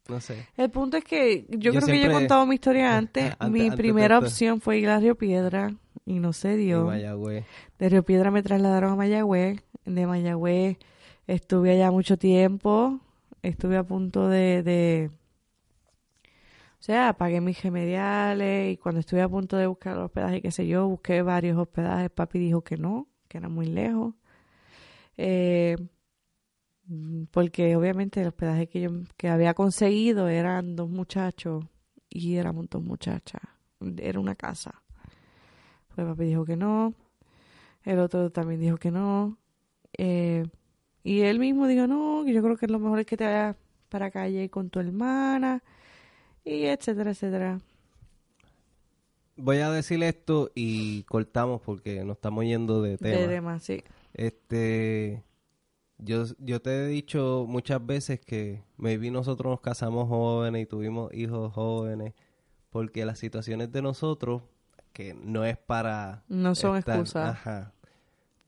No 0.07 0.21
sé. 0.21 0.47
El 0.55 0.69
punto 0.69 0.97
es 0.97 1.03
que 1.03 1.47
yo, 1.49 1.71
creo 1.71 1.87
que 1.87 1.99
yo 1.99 2.09
he 2.09 2.13
contado 2.13 2.45
mi 2.45 2.55
historia 2.55 2.95
antes. 2.97 3.33
mi 3.49 3.71
primera 3.71 4.19
opción 4.19 4.61
fue 4.61 4.77
ir 4.77 4.89
a 4.89 4.99
Río 4.99 5.15
Piedra 5.15 5.73
y 6.05 6.19
no 6.19 6.31
se 6.33 6.55
dio. 6.55 6.85
De 6.87 7.45
De 7.79 7.89
Río 7.89 8.03
Piedra 8.03 8.29
me 8.29 8.43
trasladaron 8.43 8.91
a 8.91 8.95
Mayagüez. 8.95 9.63
De 9.85 10.05
Mayagüez 10.05 10.77
estuve 11.25 11.71
allá 11.71 11.89
mucho 11.89 12.17
tiempo. 12.17 12.99
Estuve 13.41 13.77
a 13.77 13.83
punto 13.83 14.29
de, 14.29 14.61
de... 14.61 15.09
O 16.79 16.85
sea, 16.85 17.13
pagué 17.13 17.41
mis 17.41 17.63
remediales 17.63 18.73
y 18.73 18.77
cuando 18.77 18.99
estuve 18.99 19.21
a 19.21 19.29
punto 19.29 19.57
de 19.57 19.67
buscar 19.67 19.95
el 19.95 20.03
hospedaje, 20.03 20.41
qué 20.41 20.51
sé 20.51 20.67
yo, 20.67 20.87
busqué 20.87 21.23
varios 21.23 21.57
hospedajes. 21.57 22.11
Papi 22.11 22.37
dijo 22.37 22.61
que 22.61 22.77
no, 22.77 23.07
que 23.27 23.39
era 23.39 23.49
muy 23.49 23.65
lejos. 23.65 24.13
Eh, 25.17 25.75
porque 27.31 27.75
obviamente 27.75 28.21
el 28.21 28.27
hospedaje 28.27 28.67
que 28.67 28.81
yo 28.81 28.89
que 29.17 29.29
había 29.29 29.53
conseguido 29.53 30.27
eran 30.27 30.75
dos 30.75 30.89
muchachos 30.89 31.65
y 32.09 32.35
éramos 32.35 32.69
dos 32.69 32.83
muchachas. 32.83 33.41
Era 33.97 34.19
una 34.19 34.35
casa. 34.35 34.83
Pues 35.95 36.07
papi 36.07 36.25
dijo 36.25 36.45
que 36.45 36.57
no. 36.57 36.93
El 37.83 37.99
otro 37.99 38.29
también 38.31 38.59
dijo 38.59 38.77
que 38.77 38.91
no. 38.91 39.37
Eh, 39.97 40.45
y 41.03 41.21
él 41.21 41.39
mismo 41.39 41.67
dijo, 41.67 41.85
no, 41.87 42.25
yo 42.25 42.41
creo 42.41 42.57
que 42.57 42.67
lo 42.67 42.79
mejor 42.79 42.99
es 42.99 43.05
que 43.05 43.17
te 43.17 43.25
vayas 43.25 43.55
para 43.89 44.09
calle 44.09 44.49
con 44.49 44.69
tu 44.69 44.79
hermana. 44.79 45.61
Y 46.45 46.65
etcétera, 46.65 47.11
etcétera. 47.11 47.59
Voy 49.35 49.57
a 49.57 49.71
decir 49.71 50.01
esto 50.03 50.51
y 50.53 51.03
cortamos 51.03 51.61
porque 51.61 52.03
nos 52.03 52.17
estamos 52.17 52.45
yendo 52.45 52.81
de 52.81 52.97
tema. 52.97 53.17
De 53.17 53.27
tema, 53.27 53.59
sí. 53.59 53.83
Este, 54.13 55.23
yo, 55.97 56.25
yo 56.39 56.61
te 56.61 56.71
he 56.71 56.87
dicho 56.87 57.45
muchas 57.47 57.85
veces 57.85 58.19
que 58.19 58.63
maybe 58.77 59.11
nosotros 59.11 59.51
nos 59.51 59.61
casamos 59.61 60.07
jóvenes 60.07 60.63
y 60.63 60.65
tuvimos 60.65 61.13
hijos 61.13 61.53
jóvenes, 61.53 62.13
porque 62.69 63.05
las 63.05 63.19
situaciones 63.19 63.71
de 63.71 63.81
nosotros, 63.81 64.43
que 64.91 65.13
no 65.13 65.45
es 65.45 65.57
para... 65.57 66.23
No 66.27 66.55
son 66.55 66.77
excusas. 66.77 67.37
Ajá. 67.37 67.73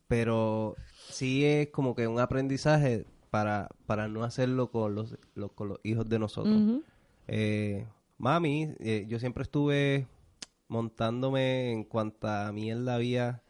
Pero 0.07 0.75
sí 1.09 1.45
es 1.45 1.69
como 1.69 1.95
que 1.95 2.07
un 2.07 2.19
aprendizaje 2.19 3.05
para, 3.31 3.69
para 3.85 4.07
no 4.07 4.23
hacerlo 4.23 4.69
con 4.71 4.95
los, 4.95 5.17
con 5.55 5.69
los 5.69 5.79
hijos 5.83 6.07
de 6.07 6.19
nosotros. 6.19 6.83
eh, 7.27 7.87
mami, 8.17 8.75
eh, 8.79 9.05
yo 9.07 9.19
siempre 9.19 9.43
estuve 9.43 10.07
montándome 10.67 11.71
en 11.71 11.83
cuanta 11.83 12.51
mierda 12.53 12.95
había 12.95 13.41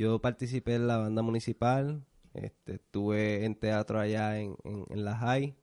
yo 0.00 0.18
participé 0.22 0.76
en 0.76 0.86
la 0.86 0.96
banda 0.96 1.20
municipal, 1.20 2.06
este, 2.32 2.76
estuve 2.76 3.44
en 3.44 3.54
teatro 3.54 4.00
allá 4.00 4.40
en, 4.40 4.56
en, 4.64 5.04
la 5.04 5.14
high, 5.14 5.54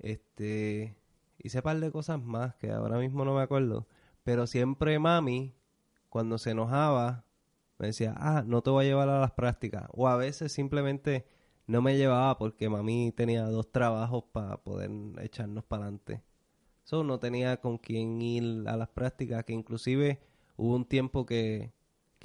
este, 0.00 0.98
hice 1.38 1.58
un 1.58 1.62
par 1.62 1.80
de 1.80 1.90
cosas 1.90 2.22
más 2.22 2.56
que 2.56 2.70
ahora 2.70 2.98
mismo 2.98 3.24
no 3.24 3.34
me 3.34 3.40
acuerdo, 3.40 3.88
pero 4.22 4.46
siempre 4.46 4.98
mami, 4.98 5.54
cuando 6.10 6.36
se 6.36 6.50
enojaba, 6.50 7.24
me 7.78 7.86
decía, 7.86 8.14
ah, 8.18 8.44
no 8.46 8.60
te 8.62 8.68
voy 8.68 8.84
a 8.84 8.88
llevar 8.88 9.08
a 9.08 9.20
las 9.20 9.32
prácticas, 9.32 9.88
o 9.94 10.08
a 10.08 10.16
veces 10.18 10.52
simplemente 10.52 11.26
no 11.66 11.80
me 11.80 11.96
llevaba 11.96 12.36
porque 12.36 12.68
mami 12.68 13.12
tenía 13.12 13.44
dos 13.44 13.72
trabajos 13.72 14.24
para 14.30 14.58
poder 14.58 14.90
echarnos 15.22 15.64
para 15.64 15.84
adelante. 15.84 16.22
No 16.90 17.18
tenía 17.18 17.60
con 17.60 17.78
quién 17.78 18.20
ir 18.20 18.68
a 18.68 18.76
las 18.76 18.88
prácticas, 18.88 19.44
que 19.44 19.52
inclusive 19.54 20.20
hubo 20.56 20.74
un 20.74 20.86
tiempo 20.86 21.26
que 21.26 21.72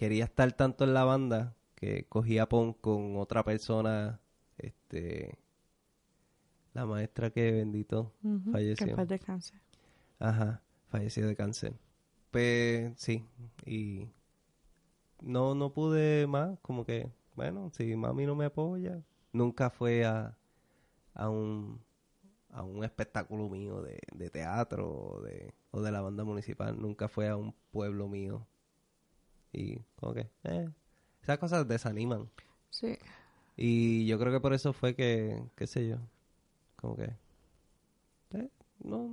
quería 0.04 0.26
estar 0.26 0.52
tanto 0.52 0.84
en 0.84 0.94
la 0.94 1.06
banda 1.06 1.56
que 1.76 2.06
cogía 2.10 2.50
pon 2.50 2.74
con 2.74 3.16
otra 3.16 3.46
persona, 3.46 4.20
este, 4.58 5.38
la 6.74 6.86
maestra 6.86 7.30
que 7.30 7.54
bendito 7.54 8.12
falleció. 8.52 8.98
de 8.98 9.20
cáncer. 9.20 9.62
Ajá, 10.20 10.62
falleció 10.90 11.26
de 11.26 11.38
cáncer. 11.38 11.80
Pues 12.32 12.92
sí, 12.98 13.26
y 13.66 14.10
no, 15.22 15.56
no 15.56 15.72
pude 15.72 16.28
más, 16.28 16.60
como 16.60 16.86
que, 16.86 17.10
bueno, 17.38 17.70
si 17.70 17.96
mami 17.96 18.26
no 18.26 18.36
me 18.36 18.44
apoya, 18.44 19.02
nunca 19.32 19.70
fue 19.70 20.04
a, 20.04 20.38
a 21.14 21.30
un 21.30 21.80
a 22.50 22.62
un 22.62 22.84
espectáculo 22.84 23.48
mío 23.48 23.82
de, 23.82 24.00
de 24.14 24.30
teatro 24.30 24.92
o 24.92 25.22
de, 25.22 25.54
o 25.72 25.82
de 25.82 25.92
la 25.94 26.02
banda 26.02 26.26
municipal. 26.26 26.78
Nunca 26.78 27.08
fue 27.08 27.30
a 27.30 27.38
un 27.38 27.56
pueblo 27.72 28.10
mío. 28.10 28.46
Y 29.54 29.80
como 30.00 30.14
que, 30.16 30.28
eh, 30.44 30.68
esas 31.22 31.38
cosas 31.38 31.68
desaniman. 31.68 32.30
Sí. 32.70 32.98
Y 33.56 34.06
yo 34.08 34.20
creo 34.20 34.34
que 34.34 34.40
por 34.40 34.54
eso 34.54 34.74
fue 34.74 34.96
que, 34.96 35.44
qué 35.56 35.68
sé 35.68 35.88
yo, 35.88 35.98
como 36.76 36.96
que, 36.96 37.12
eh, 38.32 38.50
no, 38.84 39.10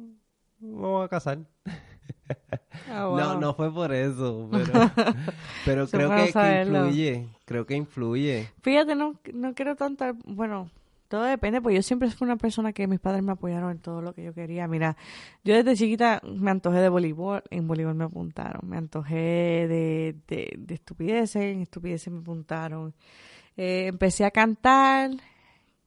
no 0.59 0.77
me 0.79 0.87
voy 0.87 1.05
a 1.05 1.09
casar. 1.09 1.39
Ah, 2.89 3.07
No, 3.09 3.11
wow. 3.11 3.41
no 3.41 3.55
fue 3.55 3.73
por 3.73 3.93
eso, 3.93 4.49
pero, 5.65 5.87
pero 5.89 5.89
creo 5.89 6.11
que, 6.33 6.63
influye, 6.63 7.29
creo 7.45 7.67
que 7.67 7.75
influye. 7.77 8.49
Fíjate, 8.63 8.95
no, 8.95 9.15
no 9.35 9.55
quiero 9.55 9.77
tanto, 9.77 10.05
bueno, 10.25 10.71
todo 11.11 11.25
depende, 11.25 11.61
porque 11.61 11.75
yo 11.75 11.83
siempre 11.83 12.09
fui 12.09 12.25
una 12.25 12.37
persona 12.37 12.73
que 12.73 12.87
mis 12.87 13.01
padres 13.01 13.25
me 13.25 13.33
apoyaron 13.33 13.73
en 13.73 13.81
todo 13.81 14.01
lo 14.01 14.15
que 14.15 14.23
yo 14.23 14.33
quería. 14.33 14.69
Mira, 14.69 14.97
yo 15.43 15.57
desde 15.57 15.75
chiquita 15.75 16.23
me 16.25 16.53
antojé 16.53 16.79
de 16.79 16.89
voleibol, 16.89 17.43
en 17.51 17.67
voleibol 17.67 17.97
me 17.97 18.05
apuntaron, 18.05 18.69
me 18.69 18.77
antojé 18.77 19.67
de, 19.67 20.17
de, 20.29 20.55
de 20.57 20.75
estupideces, 20.75 21.43
en 21.43 21.63
estupideces 21.63 22.13
me 22.13 22.21
apuntaron. 22.21 22.95
Eh, 23.57 23.89
empecé 23.89 24.25
a 24.25 24.31
cantar, 24.31 25.11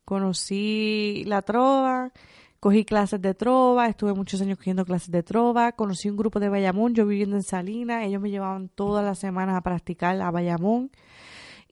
conocí 0.04 1.24
la 1.26 1.42
trova, 1.42 2.12
cogí 2.60 2.84
clases 2.84 3.22
de 3.22 3.34
trova, 3.34 3.88
estuve 3.88 4.14
muchos 4.14 4.42
años 4.42 4.58
cogiendo 4.58 4.84
clases 4.84 5.10
de 5.10 5.24
trova, 5.24 5.72
conocí 5.72 6.10
un 6.10 6.18
grupo 6.18 6.42
de 6.42 6.50
Bayamón, 6.50 6.96
yo 6.96 7.06
viviendo 7.06 7.38
en 7.38 7.44
Salinas, 7.44 8.04
ellos 8.04 8.22
me 8.22 8.30
llevaban 8.30 8.68
todas 8.68 9.06
las 9.06 9.20
semanas 9.20 9.56
a 9.56 9.62
practicar 9.62 10.20
a 10.22 10.32
Bayamón 10.32 10.92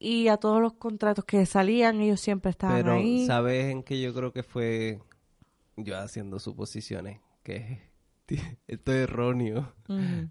y 0.04 0.30
a 0.30 0.38
todos 0.38 0.60
los 0.60 0.74
contratos 0.74 1.26
que 1.26 1.46
salían, 1.46 2.02
ellos 2.02 2.20
siempre 2.20 2.50
estaban 2.50 2.78
Pero, 2.78 2.94
ahí. 2.94 3.28
¿sabes 3.28 3.66
en 3.66 3.84
qué 3.84 4.02
yo 4.02 4.16
creo 4.16 4.34
que 4.34 4.42
fue 4.42 5.00
yo 5.78 5.96
haciendo 5.96 6.40
suposiciones? 6.40 7.20
Que 7.44 7.80
esto 8.68 8.92
es 8.92 8.98
erróneo. 9.04 9.72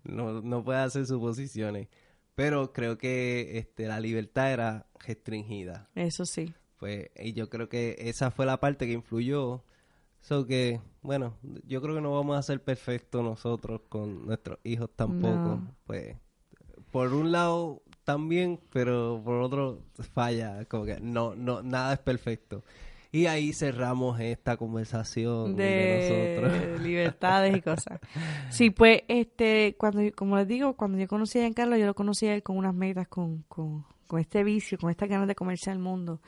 No, 0.02 0.42
no 0.42 0.64
puede 0.64 0.80
hacer 0.80 1.06
suposiciones. 1.06 1.86
Pero 2.34 2.72
creo 2.72 2.98
que 2.98 3.58
este, 3.58 3.86
la 3.86 4.00
libertad 4.00 4.52
era 4.52 4.86
restringida. 5.06 5.88
Eso 5.94 6.26
sí. 6.26 6.52
Pues, 6.78 7.10
y 7.16 7.34
yo 7.34 7.48
creo 7.48 7.68
que 7.68 7.94
esa 8.00 8.32
fue 8.32 8.46
la 8.46 8.58
parte 8.58 8.88
que 8.88 8.92
influyó. 8.92 9.62
So 10.20 10.46
que, 10.48 10.80
bueno, 11.00 11.36
yo 11.64 11.80
creo 11.80 11.94
que 11.94 12.00
no 12.00 12.12
vamos 12.12 12.36
a 12.36 12.42
ser 12.42 12.60
perfectos 12.60 13.22
nosotros 13.22 13.82
con 13.88 14.26
nuestros 14.26 14.58
hijos 14.64 14.90
tampoco. 14.96 15.28
No. 15.30 15.76
Pues, 15.86 16.16
por 16.90 17.14
un 17.14 17.30
lado 17.30 17.82
también, 18.12 18.58
pero 18.72 19.20
por 19.24 19.40
otro 19.42 19.82
falla. 20.14 20.64
Como 20.66 20.84
que 20.84 21.00
no, 21.00 21.34
no, 21.34 21.62
nada 21.62 21.92
es 21.94 21.98
perfecto. 22.00 22.64
Y 23.12 23.26
ahí 23.26 23.52
cerramos 23.52 24.20
esta 24.20 24.56
conversación 24.56 25.56
de, 25.56 25.64
de 25.64 25.98
nosotros. 25.98 26.80
libertades 26.86 27.56
y 27.56 27.60
cosas. 27.60 27.98
Sí, 28.50 28.70
pues, 28.70 29.02
este, 29.08 29.74
cuando, 29.78 30.00
yo- 30.02 30.12
como 30.14 30.36
les 30.36 30.46
digo, 30.46 30.74
cuando 30.76 30.96
yo 30.98 31.08
conocí 31.08 31.38
a 31.38 31.42
Giancarlo, 31.42 31.76
yo 31.76 31.86
lo 31.86 31.94
conocí 31.94 32.26
a 32.28 32.34
él 32.34 32.42
con 32.42 32.56
unas 32.56 32.72
metas, 32.74 33.08
con, 33.08 33.42
con, 33.48 33.84
con 34.06 34.20
este 34.20 34.44
vicio, 34.44 34.78
con 34.78 34.90
estas 34.90 35.08
ganas 35.08 35.26
de 35.26 35.34
comerse 35.34 35.70
al 35.70 35.80
mundo. 35.80 36.20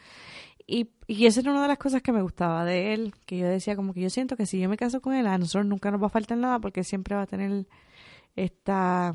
Y, 0.67 0.91
y 1.07 1.27
esa 1.27 1.41
era 1.41 1.53
una 1.53 1.63
de 1.63 1.69
las 1.69 1.79
cosas 1.79 2.03
que 2.03 2.11
me 2.13 2.23
gustaba 2.23 2.65
de 2.65 2.95
él, 2.95 3.15
que 3.27 3.39
yo 3.39 3.47
decía 3.47 3.77
como 3.77 3.95
que 3.95 4.01
yo 4.01 4.11
siento 4.11 4.37
que 4.37 4.47
si 4.47 4.59
yo 4.61 4.69
me 4.69 4.77
caso 4.77 5.01
con 5.01 5.15
él, 5.15 5.27
a 5.29 5.39
nosotros 5.39 5.67
nunca 5.67 5.91
nos 5.91 6.03
va 6.03 6.07
a 6.07 6.11
faltar 6.11 6.39
nada 6.39 6.59
porque 6.61 6.83
siempre 6.85 7.15
va 7.15 7.23
a 7.23 7.27
tener 7.27 7.67
esta, 8.37 9.15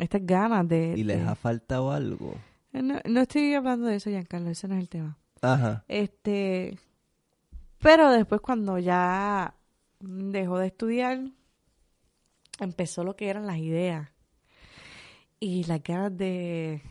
estas 0.00 0.24
ganas 0.26 0.66
de... 0.68 0.94
Y 0.96 1.04
les 1.04 1.18
de- 1.22 1.28
ha 1.28 1.34
faltado 1.34 1.92
algo. 1.92 2.34
no, 2.72 2.98
no 3.04 3.20
estoy 3.20 3.54
hablando 3.54 3.86
de 3.86 3.96
eso, 3.96 4.10
Giancarlo, 4.10 4.50
ese 4.50 4.66
no 4.68 4.74
es 4.74 4.80
el 4.80 4.88
tema. 4.88 5.18
Ajá. 5.42 5.84
Este, 5.88 6.78
pero 7.78 8.10
después 8.10 8.40
cuando 8.40 8.78
ya 8.78 9.54
dejó 10.00 10.58
de 10.58 10.66
estudiar, 10.68 11.20
empezó 12.58 13.04
lo 13.04 13.16
que 13.16 13.28
eran 13.28 13.46
las 13.46 13.58
ideas 13.58 14.08
y 15.38 15.64
las 15.64 15.82
ganas 15.82 16.16
de, 16.16 16.82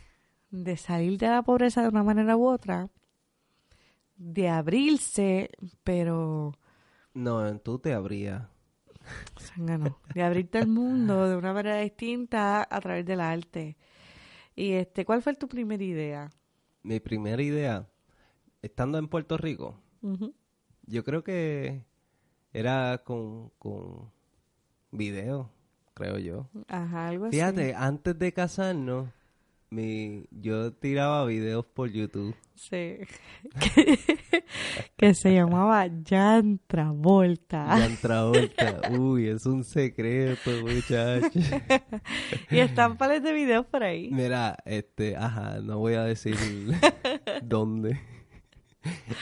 de 0.51 0.77
salir 0.77 1.17
de 1.19 1.27
la 1.27 1.43
pobreza 1.43 1.81
de 1.83 1.89
una 1.89 2.03
manera 2.03 2.35
u 2.35 2.47
otra, 2.47 2.89
de 4.17 4.49
abrirse, 4.49 5.49
pero 5.83 6.53
No, 7.13 7.57
tú 7.59 7.79
te 7.79 7.93
abrías. 7.93 8.43
Zángano, 9.39 9.99
de 10.13 10.23
abrirte 10.23 10.57
al 10.57 10.67
mundo 10.67 11.27
de 11.29 11.35
una 11.35 11.53
manera 11.53 11.79
distinta 11.79 12.67
a 12.69 12.81
través 12.81 13.05
del 13.05 13.21
arte. 13.21 13.77
Y 14.55 14.73
este, 14.73 15.05
¿cuál 15.05 15.21
fue 15.21 15.35
tu 15.35 15.47
primera 15.47 15.83
idea? 15.83 16.31
Mi 16.83 16.99
primera 16.99 17.41
idea, 17.41 17.87
estando 18.61 18.97
en 18.97 19.07
Puerto 19.07 19.37
Rico, 19.37 19.79
yo 20.85 21.03
creo 21.03 21.23
que 21.23 21.83
era 22.53 23.01
con, 23.03 23.49
con 23.59 24.11
video, 24.91 25.51
creo 25.93 26.17
yo. 26.17 26.49
Ajá, 26.67 27.09
algo 27.09 27.25
así. 27.25 27.37
Fíjate, 27.37 27.75
antes 27.75 28.17
de 28.17 28.33
casarnos, 28.33 29.09
mi, 29.69 30.25
yo 30.31 30.73
tiraba 30.73 31.25
videos 31.25 31.65
por 31.65 31.91
YouTube. 31.91 32.35
Sí. 32.55 32.97
que, 33.59 33.99
que 34.97 35.13
se 35.13 35.33
llamaba 35.33 35.87
Jan 36.07 36.59
Travolta. 36.67 37.65
Jan 37.65 37.97
Travolta. 38.01 38.81
Uy, 38.99 39.27
es 39.27 39.45
un 39.45 39.63
secreto, 39.63 40.51
muchachos. 40.61 41.31
y 42.51 42.59
están 42.59 42.97
pares 42.97 43.23
de 43.23 43.33
videos 43.33 43.65
por 43.65 43.83
ahí. 43.83 44.09
Mira, 44.11 44.57
este, 44.65 45.15
ajá, 45.15 45.59
no 45.61 45.77
voy 45.77 45.93
a 45.93 46.03
decir 46.03 46.35
dónde. 47.43 47.99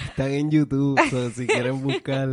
Están 0.07 0.31
en 0.31 0.51
YouTube, 0.51 0.99
so, 1.09 1.29
si 1.31 1.45
quieren 1.45 1.81
buscar. 1.81 2.29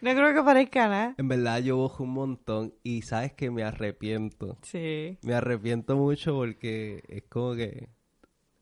No 0.00 0.10
creo 0.14 0.34
que 0.34 0.42
parezca 0.42 0.88
nada. 0.88 1.14
En 1.18 1.28
verdad 1.28 1.60
yo 1.60 1.76
bojo 1.76 2.04
un 2.04 2.10
montón 2.10 2.74
y 2.82 3.02
sabes 3.02 3.32
que 3.32 3.50
me 3.50 3.62
arrepiento. 3.62 4.58
Sí. 4.62 5.18
Me 5.22 5.34
arrepiento 5.34 5.96
mucho 5.96 6.34
porque 6.34 7.02
es 7.08 7.24
como 7.28 7.54
que 7.54 7.88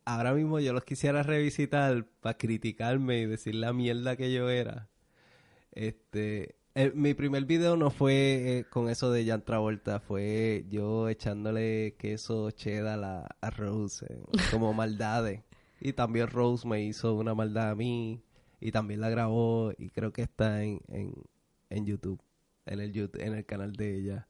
ahora 0.04 0.32
mismo 0.34 0.58
yo 0.60 0.72
los 0.72 0.84
quisiera 0.84 1.22
revisitar 1.22 2.06
para 2.20 2.36
criticarme 2.36 3.18
y 3.20 3.26
decir 3.26 3.54
la 3.54 3.72
mierda 3.72 4.16
que 4.16 4.32
yo 4.32 4.48
era. 4.50 4.88
Este, 5.72 6.56
el- 6.74 6.94
mi 6.94 7.14
primer 7.14 7.44
video 7.44 7.76
no 7.76 7.90
fue 7.90 8.58
eh, 8.58 8.64
con 8.68 8.88
eso 8.88 9.10
de 9.10 9.24
Jan 9.26 9.42
Travolta, 9.44 10.00
fue 10.00 10.64
yo 10.68 11.08
echándole 11.08 11.94
queso 11.98 12.50
cheddar 12.50 13.02
a, 13.04 13.26
a 13.40 13.50
Rose, 13.50 14.06
eh, 14.08 14.22
como 14.50 14.72
maldades. 14.72 15.42
Y 15.80 15.92
también 15.94 16.28
Rose 16.28 16.66
me 16.66 16.82
hizo 16.82 17.14
una 17.14 17.34
maldad 17.34 17.70
a 17.70 17.74
mí 17.74 18.22
y 18.62 18.70
también 18.70 19.00
la 19.00 19.10
grabó 19.10 19.72
y 19.76 19.90
creo 19.90 20.12
que 20.12 20.22
está 20.22 20.62
en, 20.62 20.80
en, 20.88 21.12
en 21.68 21.84
YouTube, 21.84 22.22
en 22.64 22.78
el 22.78 22.92
YouTube, 22.92 23.20
en 23.20 23.34
el 23.34 23.44
canal 23.44 23.72
de 23.72 23.96
ella. 23.98 24.28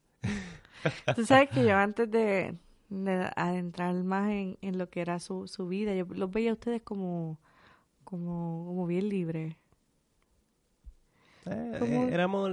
Tú 1.15 1.23
sabes 1.25 1.49
que 1.51 1.63
yo 1.63 1.77
antes 1.77 2.09
de, 2.09 2.55
de 2.89 3.31
adentrar 3.35 3.93
más 4.03 4.31
en, 4.31 4.57
en 4.61 4.79
lo 4.79 4.89
que 4.89 5.01
era 5.01 5.19
su, 5.19 5.47
su 5.47 5.67
vida, 5.67 5.93
yo 5.93 6.05
los 6.09 6.31
veía 6.31 6.49
a 6.49 6.53
ustedes 6.53 6.81
como, 6.81 7.39
como, 8.03 8.65
como 8.65 8.87
bien 8.87 9.07
libres. 9.07 9.55
Eh, 11.45 11.79
eh, 11.81 12.09
éramos 12.11 12.49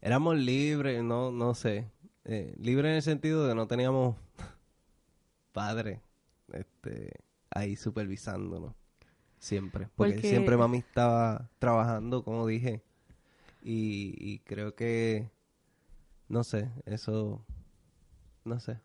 éramos 0.00 0.36
libres, 0.38 1.04
no 1.04 1.30
no 1.30 1.54
sé, 1.54 1.86
eh, 2.24 2.54
libres 2.58 2.90
en 2.90 2.96
el 2.96 3.02
sentido 3.02 3.46
de 3.46 3.54
no 3.54 3.68
teníamos 3.68 4.16
padre 5.52 6.00
este 6.52 7.12
ahí 7.50 7.76
supervisándonos 7.76 8.74
siempre, 9.38 9.88
porque, 9.96 10.14
Porque- 10.14 10.28
siempre 10.30 10.56
mami 10.56 10.78
estaba 10.78 11.48
trabajando, 11.58 12.22
como 12.24 12.46
dije, 12.46 12.82
y, 13.62 14.14
y 14.18 14.38
creo 14.40 14.74
que 14.74 15.30
no 16.28 16.44
sé, 16.44 16.70
eso 16.86 17.44
no 18.44 18.60
sé. 18.60 18.80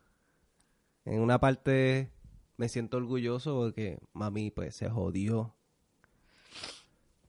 En 1.06 1.20
una 1.22 1.40
parte 1.40 2.10
me 2.58 2.70
siento 2.70 2.98
orgulloso 2.98 3.56
porque 3.56 4.00
mami 4.14 4.52
pues 4.52 4.76
se 4.76 4.90
jodió 4.90 5.54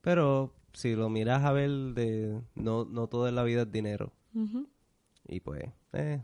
pero 0.01 0.53
si 0.73 0.95
lo 0.95 1.09
miras 1.09 1.45
a 1.45 1.53
ver, 1.53 1.71
de 1.71 2.41
no, 2.55 2.85
no 2.85 3.07
todo 3.09 3.27
en 3.29 3.35
la 3.37 3.43
vida 3.43 3.63
es 3.63 3.73
dinero. 3.73 4.13
Y 5.27 5.41
pues, 5.41 5.65
eh, 5.95 6.23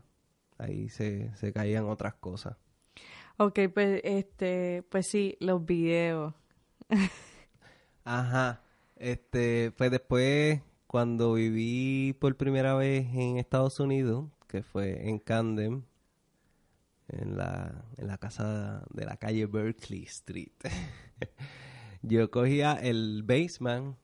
ahí 0.59 0.89
se, 0.89 1.33
se 1.35 1.51
caían 1.51 1.85
otras 1.89 2.13
cosas. 2.15 2.57
Ok, 3.37 3.57
pues, 3.73 4.01
este, 4.03 4.83
pues 4.89 5.07
sí, 5.07 5.35
los 5.39 5.65
videos. 5.65 6.33
Ajá. 8.03 8.61
Este, 8.97 9.71
pues 9.71 9.91
después, 9.91 10.61
cuando 10.87 11.33
viví 11.33 12.13
por 12.19 12.35
primera 12.37 12.75
vez 12.75 13.07
en 13.13 13.37
Estados 13.37 13.79
Unidos, 13.79 14.25
que 14.47 14.61
fue 14.63 15.09
en 15.09 15.19
Camden, 15.19 15.85
en 17.07 17.37
la, 17.37 17.83
en 17.97 18.07
la 18.07 18.17
casa 18.17 18.85
de 18.91 19.05
la 19.05 19.17
calle 19.17 19.45
Berkeley 19.45 20.03
Street, 20.03 20.51
yo 22.01 22.29
cogía 22.29 22.73
el 22.73 23.23
basement 23.23 23.97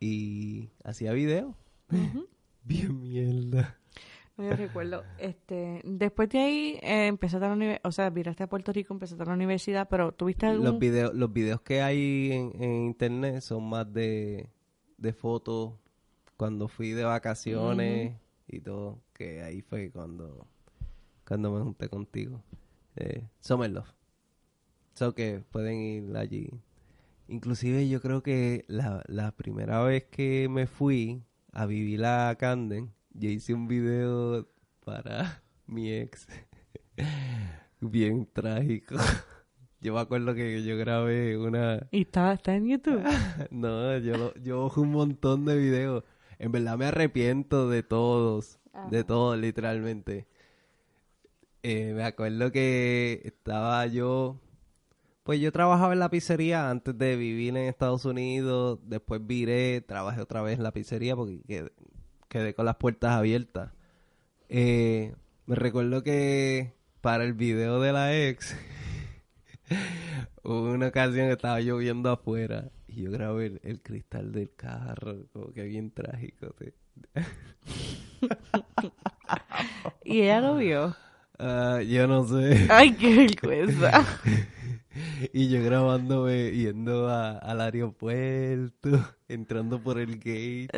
y 0.00 0.70
hacía 0.84 1.12
video. 1.12 1.56
Bien 2.64 3.00
mierda. 3.00 3.77
No, 4.38 4.44
yo 4.44 4.54
recuerdo, 4.54 5.02
este, 5.18 5.82
después 5.84 6.28
de 6.28 6.38
ahí 6.38 6.78
eh, 6.80 7.08
empezaste 7.08 7.44
a 7.44 7.48
la 7.48 7.54
universidad, 7.56 7.88
o 7.88 7.90
sea, 7.90 8.08
viraste 8.08 8.44
a 8.44 8.48
Puerto 8.48 8.72
Rico, 8.72 8.94
empezaste 8.94 9.24
a 9.24 9.26
la 9.26 9.34
universidad, 9.34 9.88
pero 9.90 10.12
¿tuviste 10.12 10.46
algún...? 10.46 10.64
Los 10.64 10.78
videos, 10.78 11.12
los 11.12 11.32
videos 11.32 11.60
que 11.62 11.82
hay 11.82 12.30
en, 12.30 12.62
en 12.62 12.84
internet 12.84 13.40
son 13.40 13.68
más 13.68 13.92
de, 13.92 14.48
de 14.96 15.12
fotos 15.12 15.74
cuando 16.36 16.68
fui 16.68 16.92
de 16.92 17.02
vacaciones 17.02 18.14
y 18.46 18.60
todo, 18.60 19.02
que 19.12 19.42
ahí 19.42 19.60
fue 19.60 19.90
cuando, 19.90 20.46
cuando 21.26 21.50
me 21.50 21.60
junté 21.60 21.88
contigo. 21.88 22.40
Eh, 22.94 23.26
Summer 23.40 23.70
Love. 23.70 23.92
So 24.94 25.16
que 25.16 25.42
pueden 25.50 25.80
ir 25.80 26.16
allí. 26.16 26.48
Inclusive 27.26 27.88
yo 27.88 28.00
creo 28.00 28.22
que 28.22 28.64
la, 28.68 29.02
la 29.08 29.32
primera 29.32 29.82
vez 29.82 30.04
que 30.04 30.48
me 30.48 30.68
fui 30.68 31.24
a 31.52 31.66
vivir 31.66 32.04
a 32.04 32.34
Camden, 32.36 32.92
yo 33.18 33.30
hice 33.30 33.52
un 33.52 33.66
video 33.66 34.48
para 34.84 35.42
mi 35.66 35.92
ex. 35.92 36.26
Bien 37.80 38.26
trágico. 38.32 38.96
Yo 39.80 39.94
me 39.94 40.00
acuerdo 40.00 40.34
que 40.34 40.64
yo 40.64 40.76
grabé 40.76 41.38
una... 41.38 41.86
¿Y 41.92 42.00
está, 42.00 42.32
está 42.32 42.56
en 42.56 42.66
YouTube? 42.66 43.00
no, 43.52 43.96
yo, 43.98 44.34
yo 44.34 44.64
ojo 44.64 44.80
un 44.80 44.90
montón 44.90 45.44
de 45.44 45.56
videos. 45.56 46.02
En 46.40 46.50
verdad 46.50 46.76
me 46.76 46.86
arrepiento 46.86 47.68
de 47.68 47.84
todos. 47.84 48.58
De 48.90 49.04
todos, 49.04 49.38
literalmente. 49.38 50.26
Eh, 51.62 51.92
me 51.94 52.02
acuerdo 52.02 52.50
que 52.50 53.22
estaba 53.24 53.86
yo... 53.86 54.40
Pues 55.22 55.38
yo 55.38 55.52
trabajaba 55.52 55.92
en 55.92 56.00
la 56.00 56.10
pizzería 56.10 56.70
antes 56.70 56.98
de 56.98 57.14
vivir 57.14 57.56
en 57.56 57.68
Estados 57.68 58.04
Unidos. 58.04 58.80
Después 58.82 59.24
viré, 59.24 59.80
trabajé 59.80 60.22
otra 60.22 60.42
vez 60.42 60.56
en 60.56 60.64
la 60.64 60.72
pizzería 60.72 61.14
porque 61.14 61.70
quedé, 62.28 62.54
con 62.54 62.66
las 62.66 62.76
puertas 62.76 63.12
abiertas. 63.12 63.72
Eh, 64.48 65.14
me 65.46 65.56
recuerdo 65.56 66.02
que 66.02 66.72
para 67.00 67.24
el 67.24 67.34
video 67.34 67.80
de 67.80 67.92
la 67.92 68.16
ex... 68.16 68.56
Hubo 70.42 70.72
una 70.72 70.88
ocasión 70.88 71.26
que 71.26 71.32
estaba 71.32 71.60
lloviendo 71.60 72.10
afuera 72.10 72.70
y 72.86 73.02
yo 73.02 73.10
grabé 73.10 73.46
el, 73.46 73.60
el 73.64 73.82
cristal 73.82 74.32
del 74.32 74.50
carro, 74.54 75.26
como 75.32 75.52
que 75.52 75.64
bien 75.64 75.90
trágico. 75.90 76.54
Y 80.04 80.22
ella 80.22 80.40
lo 80.40 80.56
vio. 80.56 80.96
Ah, 81.38 81.80
yo 81.82 82.06
no 82.06 82.26
sé. 82.26 82.66
Ay, 82.70 82.92
qué 82.94 83.14
vergüenza. 83.14 84.04
Y 85.32 85.48
yo 85.48 85.62
grabándome 85.62 86.50
yendo 86.52 87.08
a- 87.08 87.38
al 87.38 87.60
aeropuerto, 87.60 88.90
entrando 89.28 89.80
por 89.80 89.98
el 89.98 90.16
gate. 90.18 90.68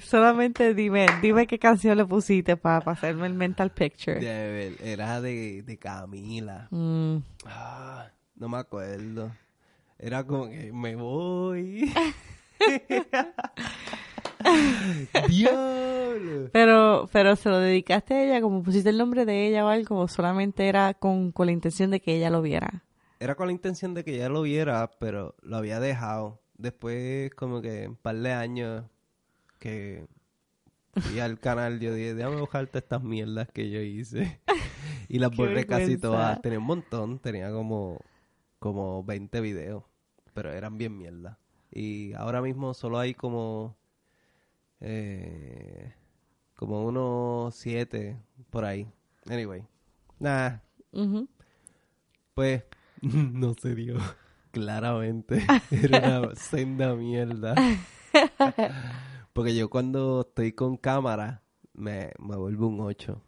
Solamente 0.00 0.74
dime, 0.74 1.06
dime 1.22 1.46
qué 1.46 1.58
canción 1.58 1.96
le 1.98 2.04
pusiste 2.06 2.56
para 2.56 2.90
hacerme 2.92 3.26
el 3.26 3.34
mental 3.34 3.70
picture. 3.70 4.20
De 4.20 4.76
Era 4.82 5.20
de, 5.20 5.62
de 5.62 5.78
Camila. 5.78 6.68
Mm. 6.70 7.16
Ah, 7.46 8.08
no 8.36 8.48
me 8.48 8.58
acuerdo. 8.58 9.30
Era 9.98 10.24
como 10.24 10.48
que 10.48 10.72
me 10.72 10.96
voy. 10.96 11.92
Diablo. 15.28 16.48
Pero, 16.52 17.08
pero 17.12 17.36
se 17.36 17.48
lo 17.50 17.58
dedicaste 17.58 18.14
a 18.14 18.24
ella, 18.24 18.40
como 18.40 18.62
pusiste 18.62 18.88
el 18.90 18.98
nombre 18.98 19.24
de 19.26 19.46
ella 19.46 19.64
o 19.64 19.68
algo, 19.68 20.08
solamente 20.08 20.68
era 20.68 20.94
con, 20.94 21.32
con 21.32 21.46
la 21.46 21.52
intención 21.52 21.90
de 21.90 22.00
que 22.00 22.16
ella 22.16 22.30
lo 22.30 22.42
viera. 22.42 22.82
Era 23.20 23.34
con 23.34 23.48
la 23.48 23.52
intención 23.52 23.92
de 23.92 24.02
que 24.02 24.16
ya 24.16 24.30
lo 24.30 24.40
viera, 24.40 24.90
pero 24.98 25.34
lo 25.42 25.58
había 25.58 25.78
dejado. 25.78 26.40
Después, 26.56 27.30
como 27.34 27.60
que 27.60 27.86
un 27.86 27.96
par 27.96 28.16
de 28.16 28.32
años 28.32 28.86
que 29.58 30.06
fui 30.96 31.20
al 31.20 31.38
canal, 31.38 31.80
yo 31.80 31.92
dije, 31.92 32.14
déjame 32.14 32.40
buscarte 32.40 32.78
estas 32.78 33.02
mierdas 33.02 33.48
que 33.52 33.68
yo 33.68 33.80
hice. 33.80 34.40
y 35.10 35.18
las 35.18 35.36
borré 35.36 35.66
casi 35.66 35.98
todas. 35.98 36.40
Tenía 36.40 36.60
un 36.60 36.64
montón, 36.64 37.18
tenía 37.18 37.52
como, 37.52 37.98
como 38.58 39.04
20 39.04 39.42
videos, 39.42 39.84
pero 40.32 40.50
eran 40.50 40.78
bien 40.78 40.96
mierdas. 40.96 41.36
Y 41.70 42.14
ahora 42.14 42.40
mismo 42.40 42.72
solo 42.72 42.98
hay 42.98 43.12
como, 43.12 43.76
eh, 44.80 45.92
como 46.56 46.86
unos 46.86 47.54
7 47.54 48.18
por 48.48 48.64
ahí. 48.64 48.90
Anyway, 49.26 49.62
nada, 50.18 50.64
Ujú. 50.92 51.28
pues 52.32 52.64
no 53.32 53.54
se 53.54 53.74
dio. 53.74 53.96
Claramente. 54.50 55.44
Era 55.70 56.20
una 56.20 56.34
senda 56.34 56.94
mierda. 56.94 57.54
Porque 59.32 59.54
yo 59.54 59.70
cuando 59.70 60.22
estoy 60.22 60.52
con 60.52 60.76
cámara 60.76 61.42
me, 61.72 62.12
me 62.18 62.36
vuelvo 62.36 62.66
un 62.66 62.80
8. 62.80 63.22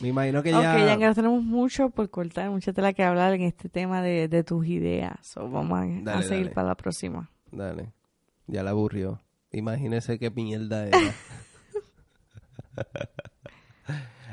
Me 0.00 0.08
imagino 0.08 0.42
que 0.42 0.54
Ok, 0.54 0.62
ya... 0.62 0.78
ya 0.86 0.98
que 0.98 1.06
no 1.06 1.14
tenemos 1.14 1.42
mucho 1.42 1.90
por 1.90 2.08
cortar, 2.10 2.50
mucha 2.50 2.72
tela 2.72 2.92
que 2.92 3.02
hablar 3.02 3.32
en 3.34 3.42
este 3.42 3.68
tema 3.68 4.00
de, 4.02 4.28
de 4.28 4.44
tus 4.44 4.66
ideas. 4.66 5.14
So, 5.26 5.48
vamos 5.50 5.78
a, 5.78 5.82
a 5.82 5.86
Dale, 6.02 6.22
seguir 6.22 6.44
dale. 6.44 6.54
para 6.54 6.68
la 6.68 6.76
próxima. 6.76 7.30
Dale. 7.50 7.92
Ya 8.46 8.62
la 8.62 8.70
aburrió. 8.70 9.20
Imagínese 9.50 10.18
qué 10.18 10.30
mierda 10.30 10.86
era. 10.86 10.98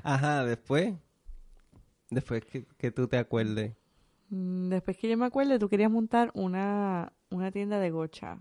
Ajá, 0.03 0.43
después. 0.45 0.93
Después 2.09 2.45
que, 2.45 2.65
que 2.77 2.91
tú 2.91 3.07
te 3.07 3.17
acuerdes. 3.17 3.73
Mm, 4.29 4.69
Después 4.69 4.97
que 4.97 5.09
yo 5.09 5.17
me 5.17 5.25
acuerde, 5.25 5.59
tú 5.59 5.69
querías 5.69 5.91
montar 5.91 6.31
una, 6.33 7.13
una 7.29 7.51
tienda 7.51 7.79
de 7.79 7.91
gocha. 7.91 8.37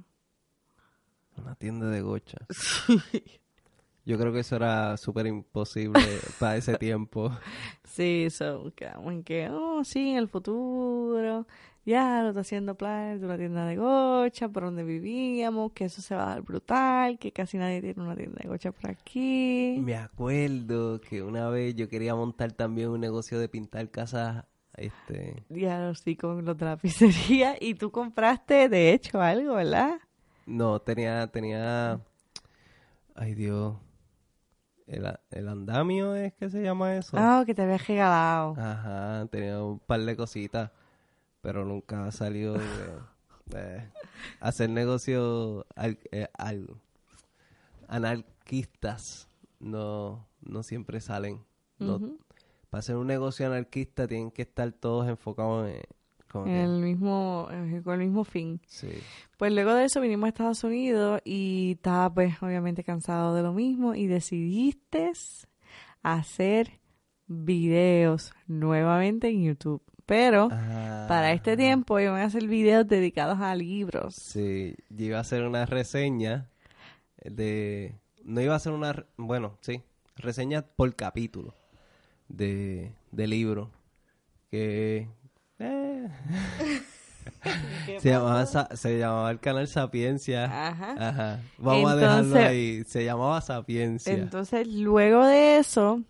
Una 1.37 1.55
tienda 1.57 1.89
de 1.89 2.01
gocha. 2.01 2.39
Yo 4.07 4.19
creo 4.19 4.35
que 4.35 4.41
eso 4.41 4.57
era 4.57 4.97
súper 4.99 5.27
imposible 5.27 5.99
para 6.39 6.57
ese 6.57 6.77
tiempo. 6.77 7.31
Sí, 7.85 8.29
so, 8.31 8.71
quedamos 8.77 9.13
en 9.13 9.25
que, 9.25 9.49
oh, 9.51 9.83
sí, 9.83 10.11
en 10.11 10.19
el 10.19 10.29
futuro, 10.29 11.47
ya 11.87 12.23
lo 12.23 12.29
está 12.29 12.41
haciendo 12.41 12.75
planes 12.77 13.21
de 13.21 13.27
una 13.27 13.39
tienda 13.39 13.67
de 13.67 13.77
gocha 13.77 14.49
por 14.51 14.65
donde 14.65 14.85
vivíamos, 14.85 15.73
que 15.73 15.87
eso 15.87 16.03
se 16.03 16.15
va 16.15 16.25
a 16.25 16.35
dar 16.35 16.43
brutal, 16.43 17.19
que 17.19 17.33
casi 17.33 17.57
nadie 17.57 17.81
tiene 17.81 18.03
una 18.03 18.15
tienda 18.15 18.41
de 18.43 18.49
gocha 18.49 18.73
por 18.73 18.91
aquí. 18.91 19.79
Me 19.81 19.97
acuerdo 19.97 21.01
que 21.01 21.23
una 21.23 21.49
vez 21.49 21.75
yo 21.75 21.89
quería 21.89 22.15
montar 22.15 22.53
también 22.53 22.91
un 22.91 23.01
negocio 23.01 23.39
de 23.39 23.49
pintar 23.49 23.91
casas, 23.91 24.45
este, 24.77 25.45
Ya 25.49 25.95
sí, 25.95 26.17
con 26.17 26.45
los 26.45 26.57
de 26.57 26.65
la 26.65 26.77
pizzería. 26.77 27.57
Y 27.61 27.75
tú 27.75 27.91
compraste, 27.91 28.69
de 28.69 28.93
hecho, 28.93 29.21
algo, 29.21 29.55
¿verdad? 29.55 29.99
no, 30.47 30.79
tenía, 30.81 31.27
tenía, 31.29 31.99
ay 33.15 33.35
Dios, 33.35 33.77
el, 34.87 35.07
el 35.31 35.49
andamio 35.49 36.15
es 36.15 36.35
que 36.35 36.51
se 36.51 36.63
llama 36.63 36.95
eso. 36.97 37.17
Ah, 37.19 37.43
que 37.47 37.55
te 37.55 37.63
habías 37.63 37.87
regalado. 37.87 38.55
Ajá, 38.59 39.27
tenía 39.31 39.63
un 39.63 39.79
par 39.79 40.01
de 40.01 40.15
cositas, 40.17 40.71
pero 41.41 41.65
nunca 41.65 42.05
ha 42.07 42.13
salido 42.13 42.55
de, 42.55 42.67
de 43.47 43.89
hacer 44.41 44.69
negocios 44.71 45.65
al- 45.75 45.99
eh, 46.13 46.29
al- 46.35 46.77
anarquistas. 47.89 49.29
No, 49.61 50.27
no 50.43 50.63
siempre 50.63 51.01
salen. 51.01 51.43
No. 51.79 51.99
Para 52.75 52.81
hacer 52.81 52.97
un 52.97 53.07
negocio 53.07 53.47
anarquista 53.47 54.07
tienen 54.07 54.31
que 54.31 54.43
estar 54.43 54.71
todos 54.73 55.09
enfocados 55.09 55.69
en... 55.71 55.81
como 56.31 56.47
En 56.47 56.53
que- 56.53 56.63
el 56.65 56.81
mismo, 56.83 57.49
con 57.85 58.01
el 58.01 58.07
mismo 58.07 58.25
fin. 58.25 58.61
sí. 58.67 58.89
Pues 59.39 59.53
luego 59.53 59.75
de 59.75 59.85
eso 59.85 60.01
vinimos 60.01 60.27
a 60.27 60.29
Estados 60.29 60.65
Unidos 60.65 61.21
y 61.25 61.73
estaba 61.77 62.13
pues 62.13 62.43
obviamente 62.43 62.83
cansado 62.85 63.35
de 63.35 63.43
lo 63.43 63.53
mismo 63.53 63.95
y 63.95 64.07
decidiste 64.07 65.13
hacer 66.03 66.81
videos 67.27 68.33
nuevamente 68.47 69.29
en 69.29 69.45
YouTube. 69.45 69.83
Pero 70.07 70.49
para 70.49 71.33
este 71.33 71.53
Ah, 71.53 71.57
tiempo 71.57 71.99
iban 71.99 72.21
a 72.21 72.25
hacer 72.25 72.47
videos 72.47 72.87
dedicados 72.87 73.41
a 73.41 73.55
libros. 73.55 74.15
Sí, 74.15 74.75
yo 74.91 75.07
iba 75.07 75.19
a 75.19 75.23
hacer 75.23 75.43
una 75.47 75.65
reseña 75.65 76.51
de... 77.25 77.95
No 78.23 78.41
iba 78.43 78.53
a 78.53 78.57
hacer 78.57 78.73
una... 78.73 79.07
Bueno, 79.17 79.57
sí, 79.63 79.83
reseña 80.17 80.63
por 80.63 80.95
capítulo 80.95 81.55
de, 82.37 82.93
de 83.13 83.27
libro. 83.27 83.71
Que... 84.51 85.09
eh, 85.59 86.09
se, 88.01 88.11
llamaba, 88.11 88.47
Sa- 88.47 88.69
se 88.75 88.99
llamaba 88.99 89.31
el 89.31 89.41
canal 89.41 89.67
Sapiencia. 89.69 90.45
Ajá. 90.69 90.95
Ajá. 91.09 91.41
Vamos 91.59 91.91
a 91.93 91.97
dejarlo 91.97 92.37
ahí. 92.39 92.85
Se 92.85 93.05
llamaba 93.05 93.41
Sapiencia. 93.41 94.13
Entonces 94.13 94.67
luego 94.69 95.25
de 95.25 95.59
eso 95.59 96.03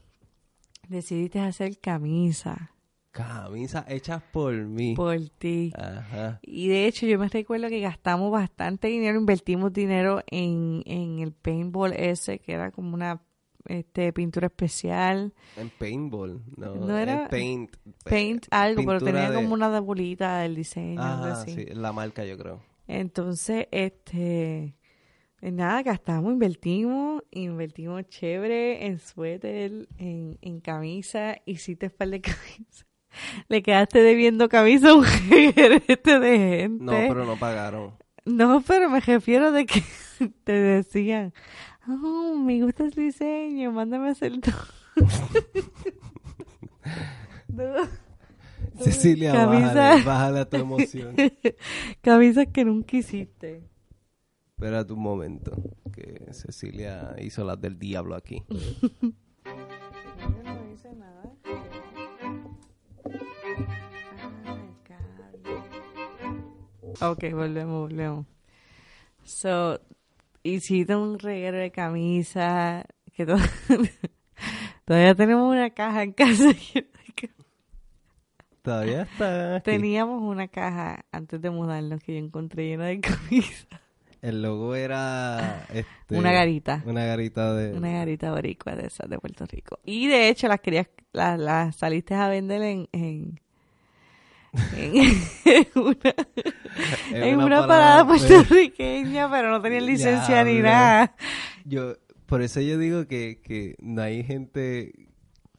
decidiste 0.88 1.40
hacer 1.40 1.78
camisa 1.78 2.70
Camisas 3.10 3.84
hechas 3.88 4.22
por 4.32 4.52
mí. 4.54 4.94
por 4.96 5.16
ti. 5.38 5.72
Ajá. 5.76 6.40
Y 6.42 6.66
de 6.68 6.86
hecho 6.86 7.06
yo 7.06 7.16
me 7.18 7.28
recuerdo 7.28 7.68
que 7.68 7.78
gastamos 7.80 8.32
bastante 8.32 8.88
dinero, 8.88 9.18
invertimos 9.20 9.72
dinero 9.72 10.20
en, 10.26 10.82
en 10.84 11.20
el 11.20 11.30
paintball 11.32 11.92
ese, 11.92 12.40
que 12.40 12.52
era 12.52 12.72
como 12.72 12.92
una 12.92 13.20
este 13.66 14.12
pintura 14.12 14.46
especial. 14.48 15.32
En 15.56 15.70
paintball. 15.70 16.42
No, 16.56 16.74
No 16.74 16.98
era- 16.98 17.22
en 17.24 17.28
paint. 17.28 17.76
Paint 18.04 18.46
algo, 18.50 18.82
pero 18.84 19.00
tenía 19.00 19.30
de- 19.30 19.36
como 19.36 19.54
una 19.54 19.80
bolita 19.80 20.38
del 20.40 20.54
diseño, 20.56 21.02
algo 21.02 21.24
así. 21.26 21.54
sí, 21.54 21.66
la 21.72 21.92
marca 21.92 22.24
yo 22.24 22.36
creo. 22.36 22.60
Entonces, 22.86 23.66
este, 23.70 24.76
eh, 25.40 25.50
nada, 25.50 25.82
gastamos, 25.82 26.32
invertimos, 26.32 27.22
invertimos 27.30 28.06
chévere 28.08 28.86
en 28.86 28.98
suéter, 28.98 29.88
en, 29.98 30.38
en 30.42 30.60
camisa, 30.60 31.36
hiciste 31.46 31.88
par 31.90 32.08
de 32.08 32.20
camisas. 32.22 32.86
Le 33.48 33.62
quedaste 33.62 34.00
debiendo 34.00 34.48
camisa 34.48 34.90
a 34.90 34.94
un 34.94 35.04
jerete 35.54 36.18
de 36.18 36.38
gente. 36.38 36.84
No, 36.84 36.92
pero 36.92 37.24
no 37.24 37.36
pagaron. 37.38 37.94
No, 38.26 38.62
pero 38.66 38.88
me 38.90 39.00
refiero 39.00 39.52
de 39.52 39.66
que 39.66 39.82
te 40.44 40.52
decían, 40.52 41.32
Oh, 41.86 42.34
me 42.36 42.62
gusta 42.62 42.84
el 42.84 42.90
diseño, 42.92 43.72
mándame 43.72 44.08
a 44.08 44.12
hacer. 44.12 44.32
Cecilia, 48.80 49.32
Camisa. 49.32 49.74
bájale, 49.74 50.04
bájale 50.04 50.40
a 50.40 50.48
tu 50.48 50.56
emoción. 50.56 51.14
Camisas 52.00 52.46
que 52.52 52.64
nunca 52.64 52.96
hiciste. 52.96 53.62
Espérate 54.56 54.92
un 54.92 55.00
momento, 55.00 55.52
que 55.92 56.26
Cecilia 56.32 57.14
hizo 57.20 57.44
las 57.44 57.60
del 57.60 57.78
diablo 57.78 58.14
aquí. 58.14 58.42
no 60.44 60.72
hice 60.72 60.94
nada. 60.94 61.32
Ok, 67.00 67.24
volvemos, 67.32 67.88
volvemos. 67.90 68.26
So, 69.24 69.80
hiciste 70.44 70.94
un 70.94 71.18
reguero 71.18 71.58
de 71.58 71.72
camisas 71.72 72.84
que 73.12 73.26
to- 73.26 73.36
todavía 74.84 75.14
tenemos 75.16 75.50
una 75.52 75.70
caja 75.70 76.02
en 76.04 76.12
casa. 76.12 76.44
Todavía 78.62 79.02
está 79.02 79.56
aquí. 79.56 79.64
Teníamos 79.64 80.22
una 80.22 80.48
caja 80.48 81.04
antes 81.12 81.38
de 81.40 81.50
mudarnos 81.50 82.02
que 82.02 82.14
yo 82.14 82.18
encontré 82.18 82.68
llena 82.68 82.86
de 82.86 83.00
camisas. 83.02 83.66
El 84.22 84.40
logo 84.40 84.74
era... 84.74 85.66
Este, 85.70 86.16
Una 86.16 86.32
garita. 86.32 86.82
Una 86.86 87.04
garita 87.04 87.52
de... 87.52 87.74
Una 87.76 87.92
garita 87.92 88.30
boricua 88.32 88.74
de 88.74 88.86
esas 88.86 89.10
de 89.10 89.18
Puerto 89.18 89.44
Rico. 89.44 89.80
Y 89.84 90.06
de 90.06 90.30
hecho 90.30 90.48
las 90.48 90.60
querías, 90.60 90.88
las, 91.12 91.38
las 91.38 91.76
saliste 91.76 92.14
a 92.14 92.28
vender 92.28 92.62
en, 92.62 92.88
en, 92.92 93.38
en 94.76 95.66
una, 95.74 96.14
en 97.10 97.38
una 97.40 97.66
parada 97.66 98.06
puertorriqueña, 98.06 99.30
pero 99.30 99.50
no 99.50 99.60
tenían 99.60 99.86
licencia 99.86 100.44
ni 100.44 100.60
nada. 100.60 101.14
Yo, 101.64 101.94
por 102.26 102.42
eso 102.42 102.60
yo 102.60 102.78
digo 102.78 103.06
que, 103.06 103.40
que 103.42 103.76
no 103.80 104.02
hay 104.02 104.22
gente 104.24 105.10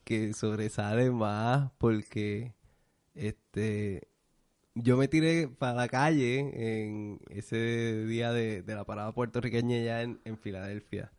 que 0.03 0.34
sobresale 0.34 1.12
más 1.12 1.71
porque 1.77 2.53
este 3.15 4.08
yo 4.75 4.97
me 4.97 5.08
tiré 5.08 5.47
para 5.47 5.73
la 5.73 5.88
calle 5.88 6.39
en 6.89 7.19
ese 7.29 8.05
día 8.05 8.31
de, 8.34 8.62
de 8.62 8.75
la 8.75 8.86
parada 8.86 9.13
puertorriqueña 9.13 9.79
ya 9.79 10.01
en, 10.03 10.21
en 10.25 10.38
Filadelfia. 10.38 11.14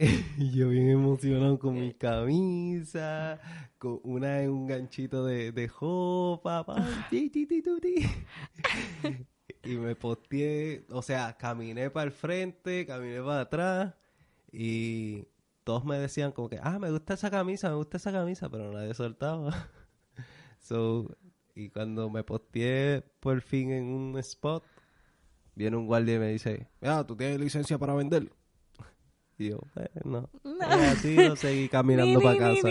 Yo 0.38 0.70
bien 0.70 0.88
emocionado 0.88 1.58
con 1.58 1.74
mi 1.74 1.92
camisa, 1.92 3.38
con 3.76 4.00
una 4.02 4.42
en 4.42 4.50
un 4.50 4.66
ganchito 4.66 5.26
de, 5.26 5.52
de 5.52 5.68
jopa. 5.68 6.64
Y 9.62 9.76
me 9.76 9.94
posteé, 9.94 10.86
o 10.88 11.02
sea, 11.02 11.36
caminé 11.36 11.90
para 11.90 12.04
el 12.06 12.12
frente, 12.12 12.86
caminé 12.86 13.20
para 13.20 13.42
atrás 13.42 13.94
y 14.50 15.26
todos 15.64 15.84
me 15.84 15.98
decían 15.98 16.32
como 16.32 16.48
que, 16.48 16.58
ah, 16.62 16.78
me 16.78 16.90
gusta 16.90 17.12
esa 17.12 17.30
camisa, 17.30 17.68
me 17.68 17.74
gusta 17.74 17.98
esa 17.98 18.10
camisa, 18.10 18.48
pero 18.48 18.72
nadie 18.72 18.94
soltaba. 18.94 19.68
So, 20.60 21.16
y 21.54 21.70
cuando 21.70 22.10
me 22.10 22.22
posteé 22.22 23.02
por 23.20 23.40
fin 23.42 23.70
en 23.72 23.84
un 23.84 24.18
spot, 24.18 24.64
viene 25.54 25.76
un 25.76 25.86
guardia 25.86 26.16
y 26.16 26.18
me 26.18 26.28
dice, 26.28 26.68
mira, 26.80 27.06
¿tú 27.06 27.16
tienes 27.16 27.40
licencia 27.40 27.78
para 27.78 27.94
vender? 27.94 28.30
Y 29.40 29.48
yo, 29.48 29.58
"Eh, 29.76 29.88
no. 30.04 30.28
Así 30.60 31.16
yo 31.16 31.34
seguí 31.34 31.68
caminando 31.70 32.20
para 32.20 32.36
casa. 32.38 32.68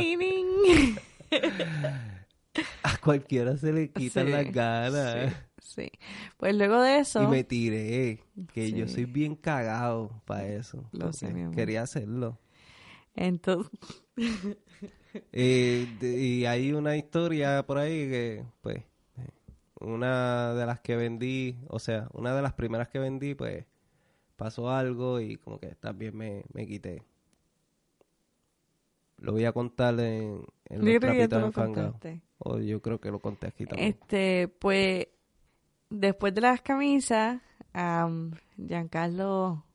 A 2.84 2.97
cualquiera 2.97 3.58
se 3.58 3.71
le 3.71 3.89
quitan 3.91 4.25
Sí, 4.27 4.32
las 4.32 4.51
ganas. 4.51 5.34
Sí, 5.60 5.82
sí. 5.84 5.91
Pues 6.38 6.55
luego 6.55 6.82
de 6.82 6.99
eso, 6.99 7.23
Y 7.23 7.27
me 7.27 7.43
tiré, 7.43 8.23
que 8.53 8.71
yo 8.71 8.88
soy 8.88 9.05
bien 9.05 9.36
cagado 9.36 10.21
para 10.25 10.47
eso. 10.47 10.84
Lo 10.91 11.13
sé, 11.13 11.34
mi 11.34 11.41
amor. 11.41 11.55
Quería 11.55 11.82
hacerlo. 11.84 12.38
entonces, 13.15 13.71
Eh, 15.32 15.88
de- 15.99 16.19
y 16.19 16.45
hay 16.45 16.71
una 16.71 16.95
historia 16.95 17.65
por 17.65 17.79
ahí 17.79 18.08
que, 18.10 18.43
pues, 18.62 18.77
eh, 19.17 19.27
una 19.82 20.53
de 20.53 20.65
las 20.67 20.79
que 20.82 20.95
vendí, 20.95 21.58
o 21.67 21.79
sea, 21.79 22.08
una 22.13 22.36
de 22.36 22.41
las 22.43 22.53
primeras 22.53 22.89
que 22.89 22.99
vendí, 22.99 23.34
pues, 23.34 23.65
pasó 24.39 24.69
algo 24.69 25.19
y 25.19 25.36
como 25.36 25.60
que 25.60 25.75
también 25.75 26.15
me, 26.17 26.43
me 26.54 26.65
quité. 26.65 27.04
Lo 29.17 29.34
voy 29.34 29.43
a 29.43 29.52
contar 29.52 29.99
en, 29.99 30.45
en 30.65 30.86
los 30.86 30.99
trapitos 30.99 31.43
enfangados. 31.43 31.95
O 32.38 32.58
yo 32.58 32.82
creo 32.82 33.02
que 33.02 33.12
lo 33.12 33.19
conté 33.19 33.47
aquí 33.47 33.65
también. 33.65 33.89
Este, 33.89 34.47
pues, 34.47 35.08
después 35.89 36.34
de 36.34 36.41
las 36.41 36.62
camisas, 36.62 37.41
am, 37.73 38.32
Giancarlo 38.58 39.65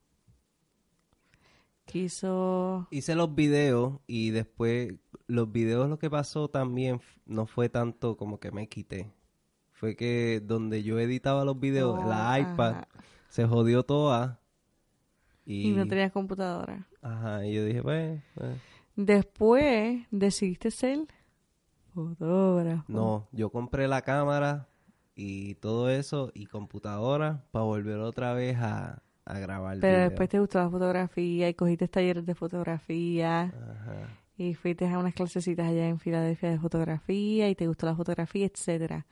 quiso... 1.85 2.89
Hice 2.91 3.15
los 3.15 3.35
videos 3.35 4.01
y 4.07 4.31
después 4.31 4.95
los 5.27 5.53
videos 5.53 5.91
lo 5.91 5.99
que 5.99 6.09
pasó 6.09 6.49
también 6.49 7.03
no 7.27 7.47
fue 7.47 7.69
tanto 7.69 8.17
como 8.17 8.41
que 8.41 8.51
me 8.51 8.67
quité. 8.67 9.13
Fue 9.73 9.95
que 9.95 10.41
donde 10.43 10.83
yo 10.83 10.99
editaba 10.99 11.45
los 11.45 11.61
videos, 11.61 12.01
Oh, 12.03 12.09
la 12.09 12.41
iPad 12.41 12.71
ajá. 12.77 12.89
se 13.29 13.45
jodió 13.47 13.83
toda. 13.83 14.41
Y, 15.47 15.69
Y 15.69 15.73
no 15.73 15.87
tenías 15.87 16.11
computadora. 16.13 16.87
Ajá, 17.03 17.45
y 17.47 17.55
yo 17.55 17.65
dije, 17.65 17.83
pues, 17.83 18.21
eh. 18.41 18.57
Después 18.97 20.07
decidiste 20.11 20.71
ser 20.71 21.01
fotógrafo. 21.93 22.85
no, 22.93 23.29
yo 23.33 23.51
compré 23.51 23.89
la 23.89 24.03
cámara 24.03 24.69
y 25.15 25.55
todo 25.57 25.91
eso 25.91 26.31
y 26.35 26.47
computadora 26.47 27.45
para 27.53 27.65
volver 27.65 27.99
otra 27.99 28.35
vez 28.35 28.57
a, 28.59 29.03
a 29.25 29.39
grabar 29.39 29.79
Pero 29.81 29.97
video. 29.97 30.09
después 30.11 30.29
te 30.29 30.41
gustó 30.41 30.59
la 30.59 30.71
fotografía 30.71 31.49
y 31.49 31.55
cogiste 31.55 31.89
talleres 31.89 32.27
de 32.27 32.35
fotografía 32.35 33.43
Ajá. 33.43 34.09
y 34.37 34.55
fuiste 34.55 34.89
a 34.89 34.99
unas 34.99 35.15
clasecitas 35.15 35.69
allá 35.69 35.89
en 35.89 35.99
Filadelfia 36.01 36.51
de 36.51 36.59
fotografía 36.59 37.49
y 37.49 37.55
te 37.55 37.67
gustó 37.69 37.87
la 37.87 37.95
fotografía, 37.95 38.47
etcétera. 38.47 39.07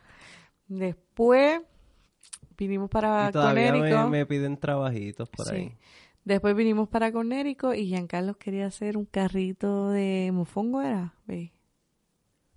Después 0.66 1.60
vinimos 2.56 2.90
para 2.90 3.28
Y 3.28 3.32
todavía 3.32 3.72
me, 3.72 3.78
Conérico. 3.80 4.08
me 4.08 4.26
piden 4.26 4.56
trabajitos 4.56 5.28
por 5.28 5.46
Sí. 5.46 5.54
ahí. 5.54 5.76
Después 6.24 6.54
vinimos 6.54 6.88
para 6.88 7.11
Conérico 7.12 7.74
y 7.74 7.87
Giancarlo 7.88 8.35
quería 8.38 8.66
hacer 8.66 8.96
un 8.96 9.06
carrito 9.06 9.90
de 9.90 10.30
mofongo, 10.32 10.80
¿era? 10.80 11.14
Ve. 11.26 11.52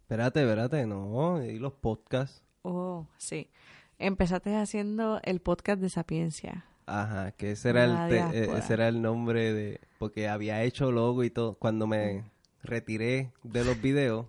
Espérate, 0.01 0.41
espérate, 0.43 0.85
no, 0.85 1.43
y 1.43 1.57
los 1.57 1.73
podcasts. 1.73 2.43
Oh, 2.61 3.07
sí. 3.17 3.49
Empezaste 3.97 4.55
haciendo 4.55 5.19
el 5.23 5.39
podcast 5.39 5.81
de 5.81 5.89
Sapiencia. 5.89 6.65
Ajá, 6.85 7.31
que 7.31 7.51
ese 7.53 7.69
era, 7.69 7.87
La 7.87 8.03
el 8.05 8.09
te- 8.09 8.17
eh, 8.19 8.31
diáspora. 8.41 8.59
ese 8.59 8.73
era 8.73 8.87
el 8.87 9.01
nombre 9.01 9.53
de... 9.53 9.79
Porque 9.97 10.27
había 10.27 10.61
hecho 10.61 10.91
logo 10.91 11.23
y 11.23 11.31
todo. 11.31 11.55
Cuando 11.55 11.87
me 11.87 12.23
retiré 12.61 13.31
de 13.41 13.63
los 13.63 13.81
videos, 13.81 14.27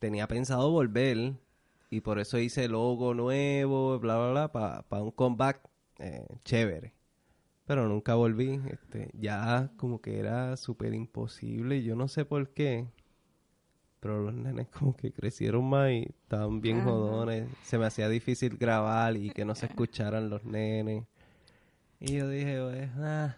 tenía 0.00 0.26
pensado 0.26 0.70
volver 0.72 1.34
y 1.90 2.00
por 2.00 2.18
eso 2.18 2.38
hice 2.38 2.66
logo 2.68 3.14
nuevo, 3.14 3.96
bla, 4.00 4.16
bla, 4.16 4.48
bla, 4.48 4.82
para 4.88 5.02
un 5.04 5.12
comeback 5.12 5.60
eh, 6.00 6.26
chévere. 6.44 6.92
Pero 7.66 7.88
nunca 7.88 8.14
volví. 8.14 8.60
Este, 8.70 9.10
ya 9.14 9.70
como 9.76 10.00
que 10.00 10.18
era 10.20 10.56
súper 10.56 10.94
imposible. 10.94 11.82
Yo 11.82 11.96
no 11.96 12.08
sé 12.08 12.24
por 12.24 12.50
qué. 12.54 12.88
Pero 14.00 14.20
los 14.22 14.34
nenes 14.34 14.68
como 14.68 14.96
que 14.96 15.12
crecieron 15.12 15.64
más 15.68 15.90
y 15.90 16.02
estaban 16.22 16.60
bien 16.60 16.80
Ajá. 16.80 16.82
jodones. 16.82 17.48
Se 17.62 17.78
me 17.78 17.86
hacía 17.86 18.08
difícil 18.08 18.56
grabar 18.56 19.16
y 19.16 19.30
que 19.30 19.44
no 19.44 19.54
se 19.54 19.66
escucharan 19.66 20.30
los 20.30 20.44
nenes. 20.44 21.04
Y 22.00 22.14
yo 22.18 22.28
dije, 22.30 22.60
pues, 22.62 22.90
ah, 22.98 23.36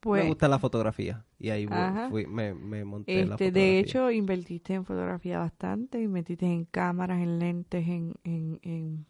Pues, 0.00 0.12
me 0.12 0.22
gusta 0.24 0.48
la 0.48 0.58
fotografía. 0.60 1.26
Y 1.38 1.50
ahí 1.50 1.68
fui- 2.08 2.26
me, 2.26 2.54
me 2.54 2.84
monté 2.84 3.26
la 3.26 3.38
este, 3.38 3.38
fotografía. 3.38 3.52
de 3.52 3.78
hecho, 3.78 4.10
invertiste 4.10 4.74
en 4.74 4.84
fotografía 4.84 5.38
bastante, 5.38 6.00
y 6.02 6.08
metiste 6.08 6.46
en 6.46 6.64
cámaras, 6.66 7.20
en 7.22 7.38
lentes, 7.38 7.86
en, 7.88 8.14
en, 8.24 8.60
en 8.62 9.06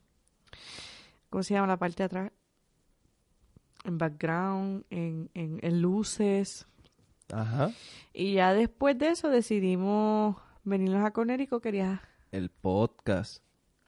¿cómo 1.30 1.42
se 1.42 1.54
llama 1.54 1.66
la 1.66 1.76
parte 1.78 2.02
de 2.02 2.04
atrás? 2.04 2.32
En 3.84 3.98
background, 3.98 4.84
en, 4.90 5.30
en, 5.34 5.58
en 5.62 5.82
luces. 5.82 6.66
Ajá. 7.32 7.70
Y 8.12 8.34
ya 8.34 8.52
después 8.54 8.98
de 8.98 9.08
eso 9.10 9.28
decidimos 9.28 10.36
venirnos 10.64 11.04
a 11.04 11.10
Conérico, 11.12 11.60
querías 11.60 12.00
El 12.30 12.50
podcast. 12.50 13.42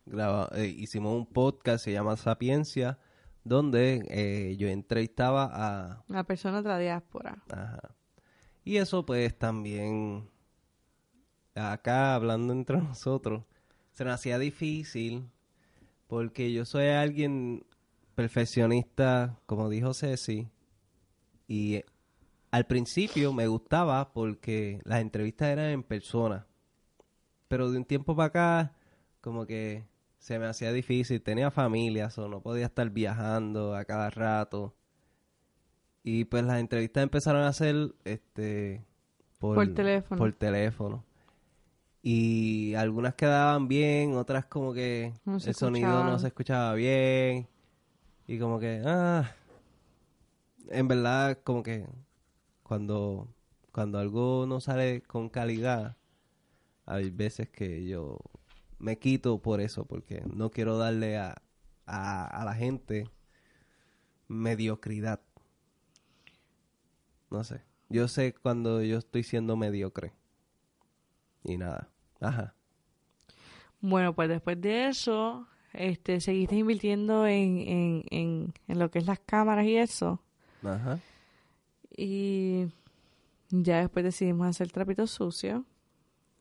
Graba- 0.07 0.51
eh, 0.55 0.67
hicimos 0.67 1.15
un 1.17 1.27
podcast, 1.27 1.85
se 1.85 1.93
llama 1.93 2.17
Sapiencia, 2.17 2.99
donde 3.45 4.05
eh, 4.11 4.57
yo 4.57 4.69
entrevistaba 4.69 5.51
a 5.53 6.05
una 6.09 6.25
persona 6.25 6.61
de 6.63 6.69
la 6.69 6.79
diáspora. 6.79 7.43
Ajá. 7.51 7.95
Y 8.65 8.77
eso 8.79 9.05
pues 9.07 9.37
también, 9.39 10.29
acá 11.55 12.15
hablando 12.15 12.53
entre 12.53 12.79
nosotros, 12.83 13.45
se 13.93 14.05
nos 14.05 14.15
hacía 14.15 14.39
difícil 14.39 15.29
porque 16.07 16.53
yo 16.53 16.65
soy 16.65 16.87
alguien 16.87 17.65
perfeccionista, 18.15 19.39
como 19.47 19.69
dijo 19.69 19.95
Ceci, 19.95 20.49
y 21.47 21.75
eh, 21.77 21.85
al 22.51 22.67
principio 22.67 23.33
me 23.33 23.47
gustaba 23.47 24.13
porque 24.13 24.81
las 24.85 25.01
entrevistas 25.01 25.49
eran 25.49 25.71
en 25.71 25.83
persona, 25.83 26.47
pero 27.49 27.71
de 27.71 27.79
un 27.79 27.85
tiempo 27.85 28.17
para 28.17 28.27
acá 28.29 28.73
como 29.21 29.47
que 29.47 29.85
se 30.19 30.39
me 30.39 30.47
hacía 30.47 30.73
difícil, 30.73 31.21
tenía 31.23 31.51
familia, 31.51 32.09
o 32.17 32.29
no 32.29 32.41
podía 32.41 32.67
estar 32.67 32.89
viajando 32.91 33.75
a 33.75 33.85
cada 33.85 34.09
rato. 34.11 34.75
Y 36.03 36.25
pues 36.25 36.45
las 36.45 36.61
entrevistas 36.61 37.03
empezaron 37.03 37.43
a 37.43 37.49
hacer 37.49 37.95
este 38.05 38.85
por, 39.39 39.55
Por 39.55 39.75
teléfono. 39.75 40.19
por 40.19 40.33
teléfono. 40.33 41.05
Y 42.03 42.75
algunas 42.75 43.15
quedaban 43.15 43.69
bien, 43.69 44.15
otras 44.15 44.45
como 44.47 44.73
que 44.73 45.13
No 45.25 45.37
el 45.37 45.55
sonido 45.55 46.05
no 46.05 46.19
se 46.19 46.29
escuchaba 46.29 46.75
bien. 46.75 47.49
Y 48.27 48.39
como 48.39 48.59
que, 48.59 48.83
ah, 48.85 49.35
en 50.69 50.89
verdad 50.89 51.39
como 51.45 51.63
que 51.63 51.87
cuando, 52.63 53.29
cuando 53.73 53.99
algo 53.99 54.47
no 54.47 54.61
sale 54.61 55.03
con 55.03 55.29
calidad, 55.29 55.97
hay 56.87 57.11
veces 57.11 57.49
que 57.51 57.87
yo 57.87 58.19
me 58.79 58.99
quito 58.99 59.39
por 59.41 59.61
eso, 59.61 59.85
porque 59.87 60.23
no 60.27 60.51
quiero 60.51 60.79
darle 60.79 61.19
a, 61.19 61.43
a, 61.87 62.25
a 62.25 62.45
la 62.45 62.55
gente 62.55 63.11
mediocridad. 64.29 65.21
No 67.31 67.45
sé. 67.45 67.63
Yo 67.89 68.09
sé 68.09 68.35
cuando 68.35 68.83
yo 68.83 68.99
estoy 68.99 69.23
siendo 69.23 69.57
mediocre. 69.57 70.13
Y 71.45 71.59
nada. 71.59 71.91
Ajá. 72.21 72.55
Bueno, 73.81 74.15
pues 74.15 74.29
después 74.29 74.61
de 74.61 74.89
eso, 74.89 75.47
este, 75.75 76.21
seguiste 76.21 76.57
invirtiendo 76.57 77.27
en, 77.27 77.59
en, 77.59 78.05
en, 78.11 78.55
en 78.69 78.79
lo 78.79 78.91
que 78.91 78.99
es 79.01 79.07
las 79.07 79.21
cámaras 79.21 79.67
y 79.67 79.77
eso. 79.77 80.21
Ajá. 80.63 80.99
Y 81.97 82.67
ya 83.51 83.81
después 83.81 84.05
decidimos 84.05 84.47
hacer 84.49 84.71
trapitos 84.73 85.11
sucios. 85.11 85.63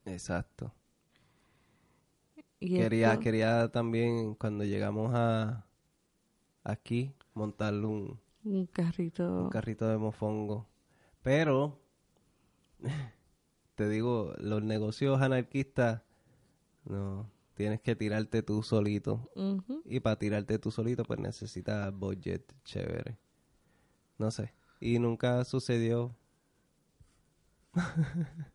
Exacto. 0.06 0.72
Y 2.60 2.78
Quería, 2.78 3.10
esto- 3.14 3.20
quería 3.22 3.68
también 3.70 4.36
cuando 4.36 4.64
llegamos 4.64 5.12
a 5.14 5.66
aquí 6.64 7.12
montarle 7.34 7.86
un, 7.86 8.20
un 8.46 8.66
carrito. 8.68 9.44
un 9.44 9.50
carrito 9.50 9.88
de 9.90 9.98
mofongo. 9.98 10.66
Pero 11.22 11.80
te 13.76 13.90
digo, 13.90 14.34
los 14.38 14.64
negocios 14.64 15.22
anarquistas 15.22 16.02
no 16.86 17.30
tienes 17.56 17.82
que 17.82 17.96
tirarte 17.96 18.42
tú 18.44 18.64
solito. 18.64 19.30
Y 19.86 20.00
para 20.00 20.18
tirarte 20.18 20.60
tú 20.60 20.72
solito, 20.72 21.04
pues 21.04 21.20
necesitas 21.20 21.94
budget 21.94 22.44
chévere. 22.64 23.18
No 24.18 24.32
sé. 24.32 24.54
Y 24.80 25.00
nunca 25.00 25.44
sucedió. 25.46 26.16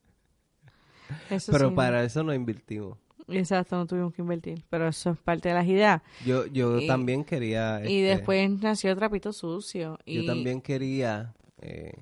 Eso 1.30 1.52
Pero 1.52 1.70
sí, 1.70 1.74
para 1.74 2.04
eso 2.04 2.22
no 2.22 2.34
invertimos. 2.34 2.98
Exacto, 3.28 3.76
no 3.76 3.86
tuvimos 3.86 4.12
que 4.14 4.22
invertir. 4.22 4.62
Pero 4.70 4.88
eso 4.88 5.10
es 5.10 5.18
parte 5.18 5.48
de 5.48 5.54
las 5.54 5.66
ideas. 5.66 6.02
Yo, 6.24 6.46
yo 6.46 6.78
Y- 6.78 6.86
también 6.86 7.24
quería. 7.24 7.80
Y 7.80 8.00
este, 8.02 8.16
después 8.16 8.50
nació 8.62 8.94
Trapito 8.96 9.32
Sucio. 9.32 9.98
Y 10.04 10.16
Yo 10.16 10.26
también 10.26 10.60
quería, 10.62 11.34
eh, 11.60 11.92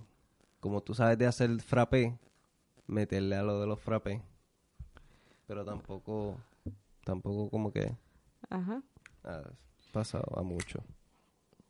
como 0.61 0.83
tú 0.83 0.95
sabes 0.95 1.19
de 1.19 1.27
hacer 1.27 1.61
frappé, 1.61 2.17
meterle 2.87 3.37
a 3.37 3.43
lo 3.43 3.61
de 3.61 3.67
los 3.67 3.81
frappés. 3.81 4.21
Pero 5.47 5.65
tampoco, 5.65 6.37
tampoco 7.07 7.49
como 7.49 7.73
que 7.73 7.97
Ajá. 8.51 8.83
ha 9.23 9.43
pasado 9.93 10.37
a 10.37 10.43
mucho. 10.43 10.83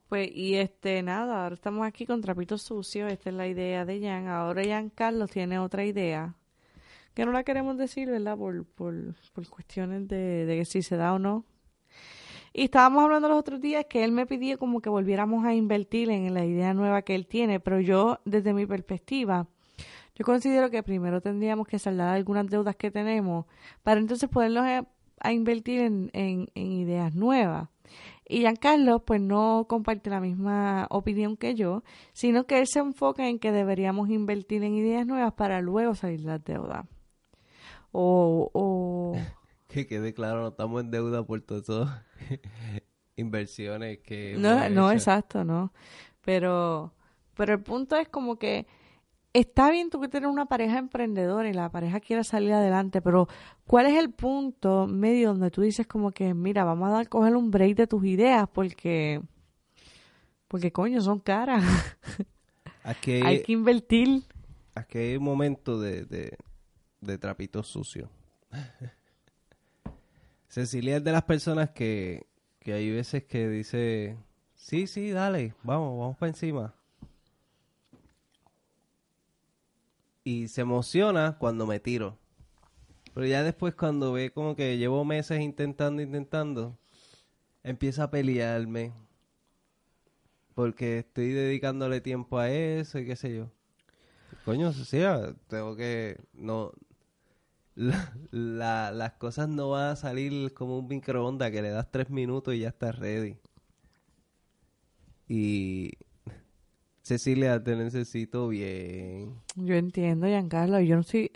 Pues, 0.08 0.30
y 0.32 0.54
este, 0.54 1.02
nada, 1.02 1.42
ahora 1.42 1.54
estamos 1.54 1.86
aquí 1.86 2.06
con 2.06 2.22
Trapito 2.22 2.56
Sucio. 2.56 3.06
Esta 3.06 3.30
es 3.30 3.36
la 3.36 3.46
idea 3.46 3.84
de 3.84 4.00
Jan. 4.00 4.28
Ahora 4.28 4.62
Jan 4.64 4.88
Carlos 4.88 5.30
tiene 5.30 5.58
otra 5.58 5.84
idea. 5.84 6.34
Que 7.12 7.26
no 7.26 7.32
la 7.32 7.44
queremos 7.44 7.76
decir, 7.76 8.08
¿verdad? 8.08 8.36
Por, 8.38 8.64
por, 8.64 8.94
por 9.34 9.48
cuestiones 9.48 10.08
de, 10.08 10.46
de 10.46 10.56
que 10.58 10.64
si 10.64 10.82
se 10.82 10.96
da 10.96 11.12
o 11.12 11.18
no. 11.18 11.44
Y 12.52 12.64
estábamos 12.64 13.04
hablando 13.04 13.28
los 13.28 13.38
otros 13.38 13.60
días 13.60 13.84
que 13.90 14.04
él 14.04 14.12
me 14.12 14.26
pidió 14.26 14.58
como 14.58 14.80
que 14.80 14.88
volviéramos 14.88 15.44
a 15.44 15.52
invertir 15.52 16.08
en 16.08 16.32
la 16.32 16.46
idea 16.46 16.72
nueva 16.72 17.02
que 17.02 17.14
él 17.14 17.26
tiene, 17.26 17.60
pero 17.60 17.80
yo, 17.80 18.20
desde 18.24 18.54
mi 18.54 18.64
perspectiva, 18.64 19.46
yo 20.14 20.24
considero 20.24 20.70
que 20.70 20.82
primero 20.82 21.20
tendríamos 21.20 21.68
que 21.68 21.78
saldar 21.78 22.14
algunas 22.14 22.46
deudas 22.46 22.74
que 22.76 22.90
tenemos 22.90 23.44
para 23.82 24.00
entonces 24.00 24.30
poderlos 24.30 24.64
eh, 24.64 24.82
a 25.20 25.32
invertir 25.32 25.80
en, 25.80 26.10
en, 26.12 26.48
en 26.54 26.72
ideas 26.72 27.14
nuevas. 27.14 27.68
Y 28.28 28.40
Giancarlo, 28.40 29.04
pues 29.04 29.20
no 29.20 29.66
comparte 29.68 30.10
la 30.10 30.20
misma 30.20 30.88
opinión 30.90 31.36
que 31.36 31.54
yo, 31.54 31.84
sino 32.12 32.44
que 32.46 32.58
él 32.58 32.66
se 32.66 32.80
enfoca 32.80 33.28
en 33.28 33.38
que 33.38 33.52
deberíamos 33.52 34.10
invertir 34.10 34.64
en 34.64 34.74
ideas 34.74 35.06
nuevas 35.06 35.32
para 35.34 35.60
luego 35.60 35.94
salir 35.94 36.20
de 36.20 36.26
las 36.26 36.44
deudas. 36.44 36.86
O, 37.92 38.50
o 38.52 39.14
Que 39.68 39.86
quede 39.86 40.12
claro, 40.14 40.40
no 40.40 40.48
estamos 40.48 40.80
en 40.82 40.90
deuda 40.90 41.24
por 41.24 41.40
todas 41.40 41.62
esas 41.64 42.02
inversiones 43.16 43.98
que... 43.98 44.36
no, 44.38 44.68
no, 44.70 44.90
hecho. 44.90 44.98
exacto, 44.98 45.44
no. 45.44 45.72
Pero, 46.22 46.92
pero 47.34 47.54
el 47.54 47.62
punto 47.62 47.96
es 47.96 48.08
como 48.08 48.38
que 48.38 48.66
está 49.40 49.70
bien 49.70 49.90
tú 49.90 50.00
que 50.00 50.08
tienes 50.08 50.30
una 50.30 50.46
pareja 50.46 50.78
emprendedora 50.78 51.48
y 51.48 51.52
la 51.52 51.70
pareja 51.70 52.00
quiere 52.00 52.24
salir 52.24 52.52
adelante, 52.52 53.02
pero 53.02 53.28
¿cuál 53.66 53.86
es 53.86 53.96
el 53.98 54.10
punto 54.10 54.86
medio 54.86 55.28
donde 55.28 55.50
tú 55.50 55.62
dices 55.62 55.86
como 55.86 56.10
que, 56.10 56.32
mira, 56.32 56.64
vamos 56.64 56.88
a 56.88 56.92
dar, 56.92 57.08
coger 57.08 57.36
un 57.36 57.50
break 57.50 57.76
de 57.76 57.86
tus 57.86 58.04
ideas 58.04 58.48
porque, 58.52 59.20
porque 60.48 60.72
coño, 60.72 61.00
son 61.00 61.20
caras. 61.20 61.62
Aquí 62.82 63.20
Hay 63.24 63.42
que 63.42 63.52
invertir. 63.52 64.22
Aquí 64.74 64.98
hay 64.98 65.16
un 65.16 65.24
momento 65.24 65.80
de, 65.80 66.04
de, 66.04 66.36
de 67.00 67.18
trapito 67.18 67.62
sucio. 67.62 68.10
Cecilia 70.48 70.98
es 70.98 71.04
de 71.04 71.12
las 71.12 71.24
personas 71.24 71.70
que, 71.70 72.26
que 72.60 72.72
hay 72.72 72.90
veces 72.90 73.24
que 73.24 73.48
dice, 73.48 74.16
sí, 74.54 74.86
sí, 74.86 75.10
dale, 75.10 75.54
vamos, 75.62 75.98
vamos 75.98 76.16
para 76.16 76.30
encima. 76.30 76.75
Y 80.26 80.48
se 80.48 80.62
emociona 80.62 81.36
cuando 81.38 81.66
me 81.68 81.78
tiro. 81.78 82.18
Pero 83.14 83.26
ya 83.26 83.44
después 83.44 83.76
cuando 83.76 84.12
ve 84.12 84.32
como 84.32 84.56
que 84.56 84.76
llevo 84.76 85.04
meses 85.04 85.40
intentando, 85.40 86.02
intentando, 86.02 86.76
empieza 87.62 88.02
a 88.02 88.10
pelearme. 88.10 88.92
Porque 90.54 90.98
estoy 90.98 91.28
dedicándole 91.30 92.00
tiempo 92.00 92.38
a 92.38 92.50
eso 92.50 92.98
y 92.98 93.06
qué 93.06 93.14
sé 93.14 93.36
yo. 93.36 93.52
Coño, 94.44 94.72
Cecilia, 94.72 95.36
tengo 95.48 95.76
que... 95.76 96.18
No... 96.34 96.72
la- 97.76 98.12
la- 98.32 98.90
las 98.90 99.12
cosas 99.12 99.48
no 99.48 99.70
van 99.70 99.90
a 99.90 99.96
salir 99.96 100.52
como 100.54 100.78
un 100.78 100.88
microondas 100.88 101.52
que 101.52 101.62
le 101.62 101.70
das 101.70 101.90
tres 101.92 102.10
minutos 102.10 102.52
y 102.54 102.60
ya 102.60 102.68
está 102.70 102.90
ready. 102.90 103.38
Y... 105.28 105.92
Cecilia, 107.10 107.62
te 107.62 107.76
necesito 107.76 108.48
bien. 108.48 109.34
Yo 109.54 109.74
entiendo, 109.76 110.26
Giancarlo, 110.26 110.80
yo 110.80 110.96
no 110.96 111.02
estoy... 111.02 111.30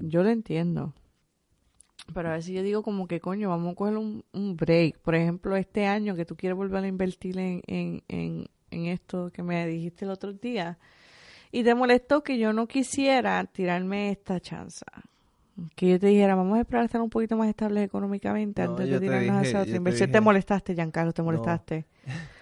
Yo 0.00 0.22
lo 0.22 0.30
entiendo. 0.30 0.94
Pero 2.14 2.30
a 2.30 2.32
veces 2.32 2.54
yo 2.54 2.62
digo 2.62 2.82
como 2.82 3.06
que, 3.06 3.20
coño, 3.20 3.50
vamos 3.50 3.72
a 3.72 3.74
coger 3.74 3.98
un, 3.98 4.24
un 4.32 4.56
break. 4.56 4.98
Por 5.00 5.14
ejemplo, 5.14 5.56
este 5.56 5.84
año 5.84 6.16
que 6.16 6.24
tú 6.24 6.36
quieres 6.36 6.56
volver 6.56 6.82
a 6.84 6.86
invertir 6.86 7.38
en, 7.38 7.60
en, 7.66 8.02
en, 8.08 8.46
en 8.70 8.86
esto 8.86 9.30
que 9.30 9.42
me 9.42 9.66
dijiste 9.66 10.06
el 10.06 10.10
otro 10.10 10.32
día. 10.32 10.78
Y 11.52 11.62
te 11.62 11.74
molestó 11.74 12.22
que 12.24 12.38
yo 12.38 12.54
no 12.54 12.66
quisiera 12.66 13.44
tirarme 13.44 14.10
esta 14.10 14.40
chance. 14.40 14.86
Que 15.76 15.90
yo 15.90 16.00
te 16.00 16.06
dijera, 16.06 16.34
vamos 16.34 16.56
a 16.56 16.62
esperar 16.62 16.82
a 16.84 16.86
estar 16.86 17.02
un 17.02 17.10
poquito 17.10 17.36
más 17.36 17.50
estables 17.50 17.84
económicamente 17.84 18.62
No, 18.64 18.70
antes 18.70 18.88
de 18.88 19.00
tirarnos 19.00 19.26
dije- 19.42 19.48
hacia 19.48 19.60
otra 19.60 19.70
te 19.70 19.76
inversión. 19.76 20.10
Te 20.10 20.20
molestaste, 20.22 20.74
Giancarlo, 20.74 21.12
te 21.12 21.22
molestaste. 21.22 21.84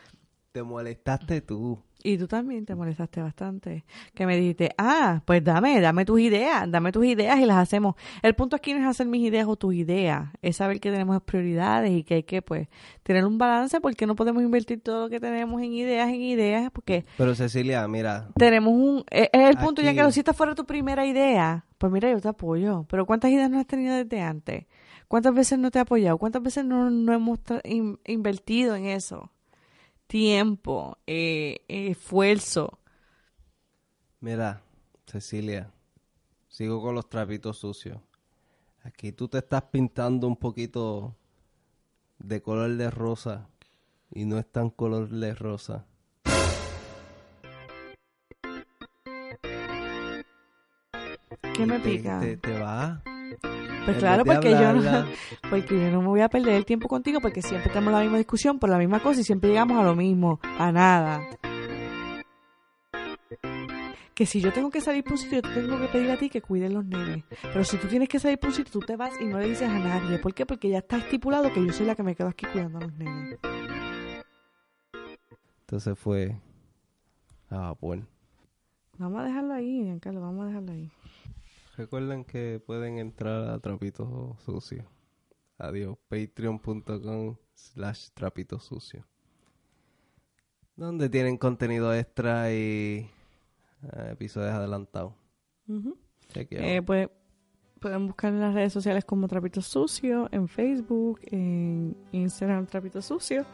Te 0.52 0.62
molestaste 0.62 1.40
tú. 1.40 1.78
Y 2.04 2.18
tú 2.18 2.26
también 2.26 2.66
te 2.66 2.74
molestaste 2.74 3.22
bastante. 3.22 3.86
Que 4.12 4.26
me 4.26 4.36
dijiste, 4.36 4.74
ah, 4.76 5.22
pues 5.24 5.42
dame, 5.42 5.80
dame 5.80 6.04
tus 6.04 6.20
ideas, 6.20 6.70
dame 6.70 6.92
tus 6.92 7.06
ideas 7.06 7.38
y 7.38 7.46
las 7.46 7.56
hacemos. 7.56 7.94
El 8.22 8.34
punto 8.34 8.56
aquí 8.56 8.74
no 8.74 8.80
es 8.80 8.86
hacer 8.86 9.06
mis 9.06 9.22
ideas 9.22 9.46
o 9.48 9.56
tus 9.56 9.72
ideas, 9.72 10.28
es 10.42 10.56
saber 10.56 10.78
que 10.78 10.90
tenemos 10.90 11.22
prioridades 11.22 11.90
y 11.92 12.02
que 12.04 12.14
hay 12.16 12.22
que, 12.24 12.42
pues, 12.42 12.68
tener 13.02 13.24
un 13.24 13.38
balance 13.38 13.80
porque 13.80 14.04
no 14.06 14.14
podemos 14.14 14.42
invertir 14.42 14.82
todo 14.82 15.04
lo 15.04 15.08
que 15.08 15.20
tenemos 15.20 15.62
en 15.62 15.72
ideas, 15.72 16.08
en 16.10 16.20
ideas, 16.20 16.70
porque 16.70 17.06
Pero 17.16 17.34
Cecilia, 17.34 17.88
mira, 17.88 18.28
tenemos 18.36 18.74
un... 18.74 19.04
Es 19.10 19.30
es 19.32 19.48
el 19.48 19.56
punto, 19.56 19.80
ya 19.80 19.94
que 19.94 20.12
si 20.12 20.20
esta 20.20 20.34
fuera 20.34 20.54
tu 20.54 20.66
primera 20.66 21.06
idea, 21.06 21.64
pues 21.78 21.90
mira, 21.90 22.10
yo 22.10 22.20
te 22.20 22.28
apoyo. 22.28 22.84
Pero 22.90 23.06
¿cuántas 23.06 23.30
ideas 23.30 23.48
no 23.48 23.58
has 23.58 23.66
tenido 23.66 23.94
desde 23.94 24.20
antes? 24.20 24.66
¿Cuántas 25.08 25.32
veces 25.34 25.58
no 25.58 25.70
te 25.70 25.78
he 25.78 25.82
apoyado? 25.82 26.18
¿Cuántas 26.18 26.42
veces 26.42 26.64
no, 26.66 26.90
no 26.90 27.12
hemos 27.14 27.38
in- 27.64 27.98
invertido 28.06 28.74
en 28.76 28.86
eso? 28.86 29.30
Tiempo, 30.16 30.98
eh, 31.06 31.64
esfuerzo. 31.68 32.78
mira, 34.20 34.60
Cecilia, 35.06 35.72
sigo 36.48 36.82
con 36.82 36.94
los 36.94 37.08
trapitos 37.08 37.56
sucios. 37.56 37.98
Aquí 38.82 39.12
tú 39.12 39.26
te 39.28 39.38
estás 39.38 39.62
pintando 39.72 40.26
un 40.28 40.36
poquito 40.36 41.16
de 42.18 42.42
color 42.42 42.76
de 42.76 42.90
rosa 42.90 43.48
y 44.10 44.26
no 44.26 44.38
es 44.38 44.44
tan 44.52 44.68
color 44.68 45.08
de 45.08 45.34
rosa. 45.34 45.86
¿Qué 51.54 51.64
me 51.64 51.80
Te- 51.80 51.96
pica? 51.96 52.20
Te, 52.20 52.36
te 52.36 52.60
va. 52.60 53.02
Pues 53.84 53.96
En 53.96 54.00
claro, 54.00 54.24
porque 54.24 54.50
yo, 54.50 54.72
no, 54.72 55.06
porque 55.50 55.80
yo 55.80 55.90
no 55.90 56.02
me 56.02 56.08
voy 56.08 56.20
a 56.20 56.28
perder 56.28 56.54
el 56.54 56.64
tiempo 56.64 56.86
contigo 56.86 57.20
porque 57.20 57.42
siempre 57.42 57.70
tenemos 57.72 57.92
la 57.92 58.00
misma 58.00 58.18
discusión 58.18 58.58
por 58.58 58.70
la 58.70 58.78
misma 58.78 59.00
cosa 59.00 59.20
y 59.20 59.24
siempre 59.24 59.50
llegamos 59.50 59.78
a 59.78 59.82
lo 59.82 59.96
mismo, 59.96 60.38
a 60.58 60.70
nada. 60.70 61.20
Que 64.14 64.26
si 64.26 64.40
yo 64.40 64.52
tengo 64.52 64.70
que 64.70 64.80
salir 64.80 65.02
por 65.02 65.14
un 65.14 65.18
sitio, 65.18 65.40
yo 65.40 65.42
te 65.42 65.60
tengo 65.62 65.80
que 65.80 65.88
pedir 65.88 66.10
a 66.10 66.16
ti 66.16 66.28
que 66.28 66.42
cuides 66.42 66.72
los 66.72 66.84
nenes. 66.84 67.24
Pero 67.42 67.64
si 67.64 67.76
tú 67.78 67.88
tienes 67.88 68.08
que 68.08 68.20
salir 68.20 68.38
por 68.38 68.50
un 68.50 68.54
sitio, 68.54 68.72
tú 68.72 68.80
te 68.80 68.94
vas 68.94 69.20
y 69.20 69.24
no 69.24 69.38
le 69.38 69.48
dices 69.48 69.68
a 69.68 69.78
nadie. 69.78 70.18
¿Por 70.18 70.32
qué? 70.34 70.46
Porque 70.46 70.68
ya 70.68 70.78
está 70.78 70.98
estipulado 70.98 71.52
que 71.52 71.64
yo 71.64 71.72
soy 71.72 71.86
la 71.86 71.94
que 71.94 72.02
me 72.02 72.14
quedo 72.14 72.28
aquí 72.28 72.46
cuidando 72.46 72.78
a 72.78 72.82
los 72.82 72.92
nenes. 72.92 73.38
Entonces 75.62 75.98
fue. 75.98 76.36
Ah, 77.50 77.74
bueno. 77.80 78.06
Vamos 78.98 79.22
a 79.22 79.24
dejarlo 79.24 79.54
ahí, 79.54 79.82
Giancarlo, 79.82 80.20
vamos 80.20 80.44
a 80.44 80.48
dejarlo 80.48 80.72
ahí. 80.72 80.90
Recuerden 81.76 82.24
que 82.24 82.62
pueden 82.64 82.98
entrar 82.98 83.48
a 83.48 83.58
Trapito 83.58 84.36
Sucio. 84.44 84.84
Adiós. 85.58 85.96
Patreon.com 86.08 87.36
slash 87.54 88.10
Trapito 88.14 88.58
Sucio. 88.58 89.06
Donde 90.76 91.08
tienen 91.08 91.36
contenido 91.38 91.94
extra 91.94 92.52
y 92.52 93.08
eh, 93.82 94.08
episodios 94.10 94.52
adelantados. 94.52 95.14
Eh, 96.34 96.82
pues, 96.82 97.08
pueden 97.80 98.06
buscar 98.06 98.32
en 98.32 98.40
las 98.40 98.54
redes 98.54 98.72
sociales 98.72 99.04
como 99.04 99.28
Trapito 99.28 99.60
Sucio, 99.60 100.28
en 100.32 100.48
Facebook, 100.48 101.20
en 101.26 101.96
Instagram 102.12 102.66
Trapito 102.66 103.02
Sucio, 103.02 103.44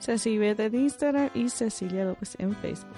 Ceci 0.00 0.38
Bete 0.38 0.66
en 0.66 0.74
Instagram 0.74 1.30
y 1.34 1.48
Cecilia 1.48 2.04
López 2.04 2.36
en 2.38 2.54
Facebook. 2.56 2.96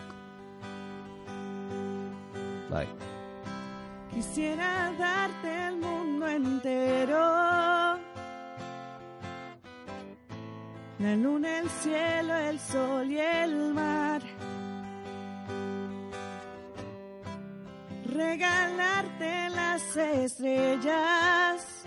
Bye. 2.70 3.17
Quisiera 4.18 4.92
darte 4.98 5.68
el 5.68 5.76
mundo 5.76 6.26
entero. 6.26 7.20
La 10.98 11.14
luna, 11.14 11.60
el 11.60 11.70
cielo, 11.70 12.34
el 12.34 12.58
sol 12.58 13.12
y 13.12 13.18
el 13.20 13.74
mar. 13.74 14.20
Regalarte 18.06 19.50
las 19.50 19.96
estrellas. 19.96 21.84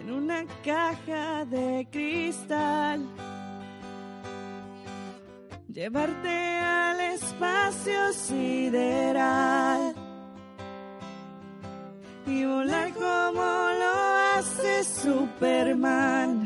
En 0.00 0.10
una 0.10 0.46
caja 0.64 1.44
de 1.44 1.86
cristal. 1.92 3.06
Llevarte 5.74 6.28
al 6.60 7.00
espacio 7.00 8.12
sideral 8.12 9.92
y 12.28 12.44
volar 12.44 12.92
como 12.92 13.42
lo 13.42 14.38
hace 14.38 14.84
Superman. 14.84 16.43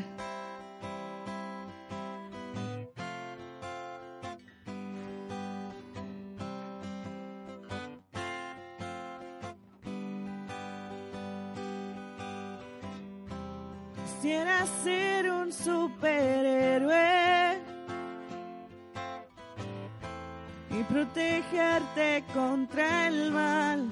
Protegerte 20.89 22.25
contra 22.33 23.09
el 23.09 23.31
mal. 23.31 23.91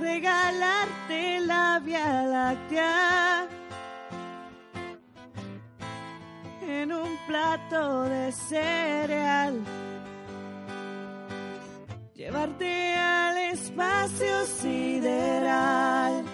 Regalarte 0.00 1.40
la 1.40 1.80
Vía 1.84 2.22
Láctea 2.24 3.46
en 6.62 6.92
un 6.92 7.16
plato 7.26 8.02
de 8.04 8.32
cereal. 8.32 9.60
Llevarte 12.14 12.94
al 12.94 13.36
espacio 13.52 14.44
sideral 14.46 16.24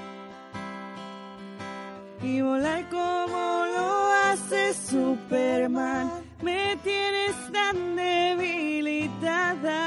y 2.22 2.40
volar 2.40 2.88
como 2.88 3.66
lo 3.66 4.12
hace 4.12 4.72
Superman. 4.72 6.23
Tan 7.54 7.78
debilitada. 7.96 9.82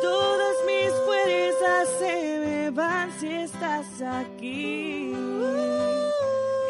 Todas 0.00 0.56
mis 0.64 0.92
fuerzas 1.06 1.88
se 1.98 2.14
me 2.44 2.70
van 2.70 3.10
si 3.18 3.28
estás 3.48 4.00
aquí. 4.00 5.12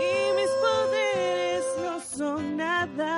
Y 0.08 0.12
mis 0.38 0.52
poderes 0.64 1.64
no 1.84 1.94
son 2.00 2.56
nada. 2.56 3.14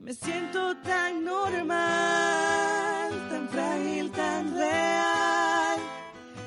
Me 0.00 0.12
siento 0.12 0.76
tan 0.90 1.24
normal, 1.24 3.10
tan 3.28 3.48
frágil, 3.48 4.12
tan 4.12 4.54
real. 4.56 5.78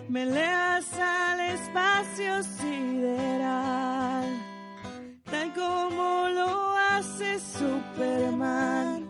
Me 0.07 0.21
elevas 0.23 0.68
Superman. 7.39 9.07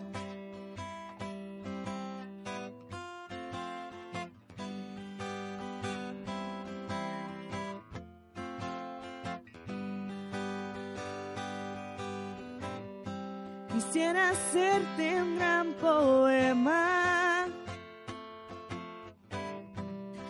Quisiera 13.74 14.30
hacerte 14.30 15.22
un 15.22 15.38
gran 15.38 15.74
poema 15.74 17.48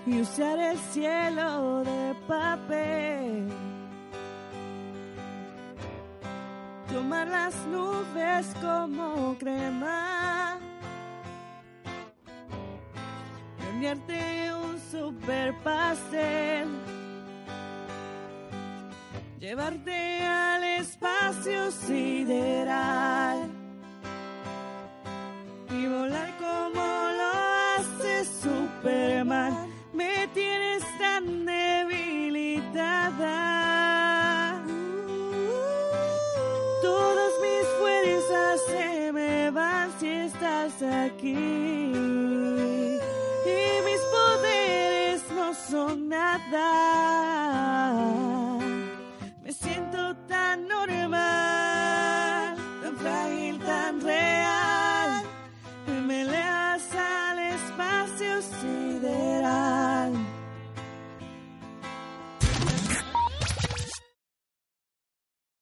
y 0.05 0.21
usar 0.21 0.57
el 0.59 0.77
cielo 0.77 1.83
de 1.83 2.15
papel. 2.27 3.68
Tomar 6.91 7.27
las 7.27 7.55
nubes 7.67 8.47
como 8.61 9.35
crema. 9.37 10.57
Enviarte 13.71 14.53
un 14.55 14.79
super 14.91 15.53
pastel. 15.63 16.67
Llevarte 19.39 20.25
al 20.25 20.63
espacio 20.63 21.71
sideral 21.71 23.58
aquí. 40.81 41.33
Y 43.45 43.59
mis 43.85 44.01
poderes 44.11 45.21
no 45.31 45.53
son 45.53 46.09
nada. 46.09 47.38